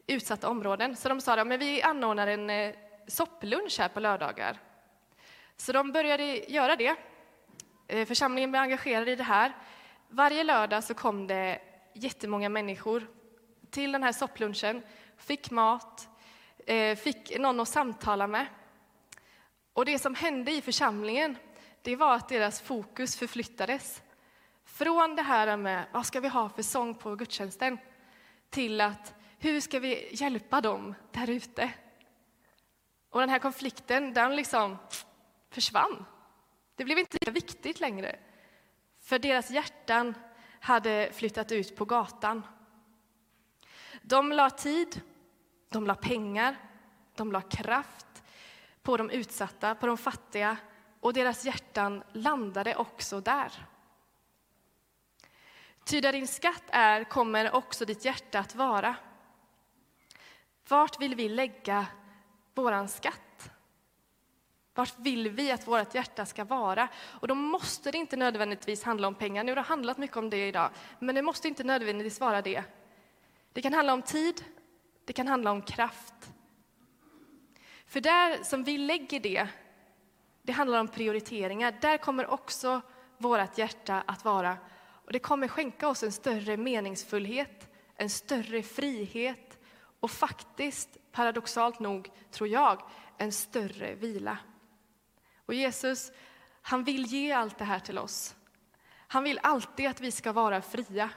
utsatta 0.07 0.49
områden. 0.49 0.97
Så 0.97 1.09
de 1.09 1.21
sa 1.21 1.41
att 1.41 1.61
vi 1.61 1.83
anordnar 1.83 2.27
en 2.27 2.51
eh, 2.51 2.75
sopplunch 3.07 3.79
här 3.79 3.89
på 3.89 4.01
lördagar. 4.01 4.61
Så 5.57 5.73
de 5.73 5.93
började 5.93 6.25
göra 6.53 6.77
det. 6.77 6.97
Eh, 7.89 8.07
församlingen 8.07 8.51
blev 8.51 8.63
engagerad 8.63 9.09
i 9.09 9.17
det 9.17 9.25
här. 9.25 9.53
Varje 10.09 10.45
lördag 10.45 10.85
så 10.85 10.95
kom 10.95 11.27
det 11.27 11.61
jättemånga 11.95 12.49
människor 12.49 13.07
till 13.71 13.93
den 13.93 14.03
här 14.03 14.13
sopplunchen, 14.13 14.83
fick 15.17 15.51
mat, 15.51 16.09
eh, 16.67 16.97
fick 16.97 17.39
någon 17.39 17.61
att 17.61 17.69
samtala 17.69 18.27
med. 18.27 18.47
Och 19.73 19.85
det 19.85 19.99
som 19.99 20.15
hände 20.15 20.53
i 20.53 20.63
församlingen 20.63 21.37
det 21.83 21.97
var 21.97 22.15
att 22.15 22.29
deras 22.29 22.61
fokus 22.61 23.17
förflyttades 23.17 24.03
från 24.65 25.17
det 25.17 25.23
här 25.23 25.57
med 25.57 25.85
vad 25.93 26.07
ska 26.07 26.21
vi 26.21 26.29
ha 26.29 26.49
för 26.49 26.63
sång 26.63 26.95
på 26.95 27.17
gudstjänsten 27.17 27.79
till 28.51 28.81
att 28.81 29.15
hur 29.39 29.61
ska 29.61 29.79
vi 29.79 30.09
hjälpa 30.13 30.61
dem 30.61 30.95
där 31.13 31.31
ute? 31.31 31.71
Och 33.11 33.21
den 33.21 33.29
här 33.31 33.39
konflikten, 33.39 34.15
den 34.15 34.37
liksom 34.37 34.77
försvann. 35.55 36.05
Det 36.77 36.85
blev 36.85 36.99
inte 36.99 37.19
lika 37.21 37.31
viktigt 37.31 37.81
längre, 37.81 38.19
för 39.01 39.19
deras 39.19 39.51
hjärtan 39.51 40.15
hade 40.61 41.11
flyttat 41.13 41.53
ut 41.53 41.77
på 41.77 41.85
gatan. 41.85 42.47
De 44.03 44.33
la 44.33 44.51
tid, 44.51 45.01
de 45.69 45.87
la 45.87 45.95
pengar, 45.95 46.57
de 47.15 47.33
la 47.33 47.41
kraft 47.41 48.23
på 48.83 48.97
de 48.97 49.11
utsatta, 49.11 49.75
på 49.75 49.87
de 49.87 49.99
fattiga, 49.99 50.57
och 51.01 51.13
deras 51.13 51.45
hjärtan 51.45 52.03
landade 52.13 52.77
också 52.77 53.21
där. 53.21 53.67
Ty 55.85 56.01
där 56.01 56.13
din 56.13 56.29
skatt 56.29 56.65
är 56.69 57.05
kommer 57.05 57.55
också 57.55 57.85
ditt 57.85 58.05
hjärta 58.05 58.39
att 58.39 58.55
vara. 58.55 58.97
Vart 60.69 61.01
vill 61.01 61.15
vi 61.15 61.29
lägga 61.29 61.87
våran 62.55 62.89
skatt? 62.89 63.24
Vart 64.75 64.99
vill 64.99 65.29
vi 65.29 65.53
att 65.53 65.67
vårt 65.67 65.95
hjärta 65.95 66.27
ska 66.27 66.45
vara? 66.45 66.89
Och 67.05 67.29
då 67.29 67.35
måste 67.35 67.91
det 67.91 67.99
inte 67.99 68.17
nödvändigtvis 68.17 68.83
handla 68.83 69.09
om 69.09 69.15
pengar. 69.15 69.45
Nu 69.45 69.51
har 69.51 69.57
det 69.57 69.63
handlat 69.63 69.99
mycket 69.99 70.17
om 70.17 70.31
det 70.31 70.49
idag, 70.49 70.71
men 70.99 71.15
det 71.15 71.23
måste 71.23 71.49
inte 71.49 71.65
nödvändigtvis 71.65 72.21
vara 72.21 72.43
det. 72.43 72.65
Det 73.53 73.63
kan 73.63 73.73
handla 73.73 73.93
om 73.93 74.03
tid, 74.03 74.45
det 75.05 75.13
kan 75.13 75.29
handla 75.29 75.51
om 75.51 75.63
kraft. 75.63 76.15
För 77.87 78.01
där 78.01 78.43
som 78.43 78.65
vi 78.65 78.79
lägger 78.79 79.21
det, 79.21 79.49
det 80.43 80.53
handlar 80.53 80.81
om 80.81 80.89
prioriteringar. 80.89 81.79
Där 81.81 81.99
kommer 81.99 82.27
också 82.27 82.81
vårt 83.19 83.59
hjärta 83.59 84.03
att 84.07 84.25
vara. 84.25 84.57
Och 85.05 85.13
det 85.13 85.19
kommer 85.19 85.49
skänka 85.49 85.89
oss 85.89 86.03
en 86.03 86.13
större 86.13 86.57
meningsfullhet, 86.57 87.69
en 87.97 88.11
större 88.11 88.63
frihet 88.63 89.59
och 90.01 90.11
faktiskt, 90.11 90.89
paradoxalt 91.13 91.81
nog, 91.81 92.11
tror 92.31 92.49
jag, 92.49 92.83
en 93.19 93.33
större 93.33 93.95
vila. 93.95 94.39
Och 95.47 95.55
Jesus, 95.55 96.13
han 96.63 96.85
vill 96.85 97.07
ge 97.07 97.33
allt 97.33 97.59
det 97.59 97.65
här 97.65 97.81
till 97.81 97.99
oss. 97.99 98.35
Han 99.15 99.25
vill 99.25 99.41
alltid 99.43 99.87
att 99.87 100.01
vi 100.01 100.11
ska 100.11 100.33
vara 100.33 100.63
fria. 100.63 101.11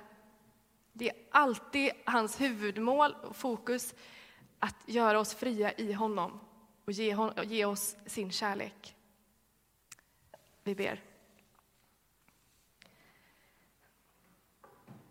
Det 0.93 1.09
är 1.09 1.15
alltid 1.31 1.91
hans 2.05 2.41
huvudmål 2.41 3.13
och 3.13 3.35
fokus 3.35 3.93
att 4.59 4.75
göra 4.85 5.19
oss 5.19 5.33
fria 5.33 5.73
i 5.73 5.93
honom 5.93 6.39
och 6.85 6.91
ge, 6.91 7.13
hon, 7.13 7.33
ge 7.43 7.65
oss 7.65 7.95
sin 8.05 8.31
kärlek. 8.31 8.95
Vi 10.63 10.75
ber. 10.75 11.03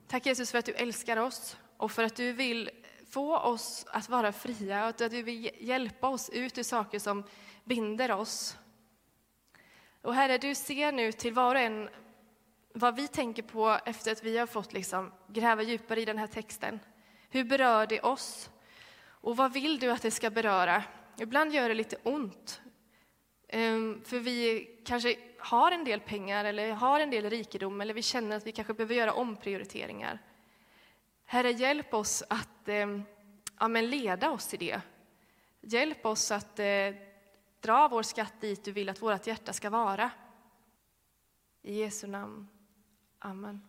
Tack 0.09 0.27
Jesus 0.27 0.51
för 0.51 0.59
att 0.59 0.65
du 0.65 0.73
älskar 0.73 1.17
oss 1.17 1.57
och 1.77 1.93
för 1.93 2.03
att 2.03 2.17
du 2.17 2.33
vill 2.33 2.71
få 3.11 3.39
oss 3.39 3.87
att 3.89 4.09
vara 4.09 4.33
fria 4.33 4.83
och 4.83 4.89
att 4.89 5.11
du 5.11 5.23
vill 5.23 5.51
hjälpa 5.61 6.09
oss 6.09 6.31
ut 6.31 6.59
ur 6.59 6.63
saker 6.63 6.99
som 6.99 7.25
binder 7.65 8.11
oss. 8.11 8.57
Och 10.03 10.15
Herre, 10.15 10.39
du 10.39 10.55
ser 10.55 10.93
nu 10.93 11.13
till 11.13 11.33
var 11.33 11.55
och 11.55 11.61
en 11.61 11.89
vad 12.79 12.97
vi 12.97 13.09
tänker 13.09 13.43
på 13.43 13.79
efter 13.85 14.13
att 14.13 14.25
vi 14.25 14.39
har 14.39 14.47
fått 14.47 14.73
liksom 14.73 15.13
gräva 15.29 15.63
djupare 15.63 16.01
i 16.01 16.05
den 16.05 16.19
här 16.19 16.27
texten. 16.27 16.81
Hur 17.31 17.45
berör 17.45 17.87
det 17.87 18.01
oss? 18.01 18.51
Och 19.05 19.37
vad 19.37 19.53
vill 19.53 19.79
du 19.79 19.91
att 19.91 20.03
det 20.03 20.11
ska 20.11 20.31
beröra? 20.31 20.83
Ibland 21.19 21.55
gör 21.55 21.69
det 21.69 21.75
lite 21.75 21.97
ont, 22.03 22.61
ehm, 23.49 24.03
för 24.05 24.19
vi 24.19 24.69
kanske 24.85 25.17
har 25.39 25.73
en 25.73 25.85
del 25.85 26.01
pengar 26.01 26.45
eller 26.45 26.73
har 26.73 27.01
en 27.01 27.11
del 27.11 27.31
rikedom 27.31 27.81
eller 27.81 27.95
vi 27.95 28.03
känner 28.03 28.37
att 28.37 28.47
vi 28.47 28.53
kanske 28.53 28.75
behöver 28.75 28.95
göra 28.95 29.13
omprioriteringar. 29.13 30.19
Herre, 31.25 31.51
hjälp 31.51 31.95
oss 31.95 32.23
att 32.29 32.69
ehm, 32.69 33.03
ja, 33.61 33.69
men 33.69 33.91
leda 33.91 34.31
oss 34.31 34.55
i 34.55 34.57
det. 34.57 34.81
Hjälp 35.61 36.07
oss 36.07 36.31
att 36.31 36.59
eh, 36.59 36.67
dra 37.67 37.89
vår 37.89 38.03
skatt 38.03 38.41
dit 38.41 38.65
du 38.65 38.73
vill 38.73 38.89
att 38.89 39.03
vårt 39.03 39.27
hjärta 39.27 39.53
ska 39.53 39.71
vara. 39.71 40.11
I 41.63 41.81
Jesu 41.81 42.07
namn. 42.07 42.49
Amen. 43.19 43.69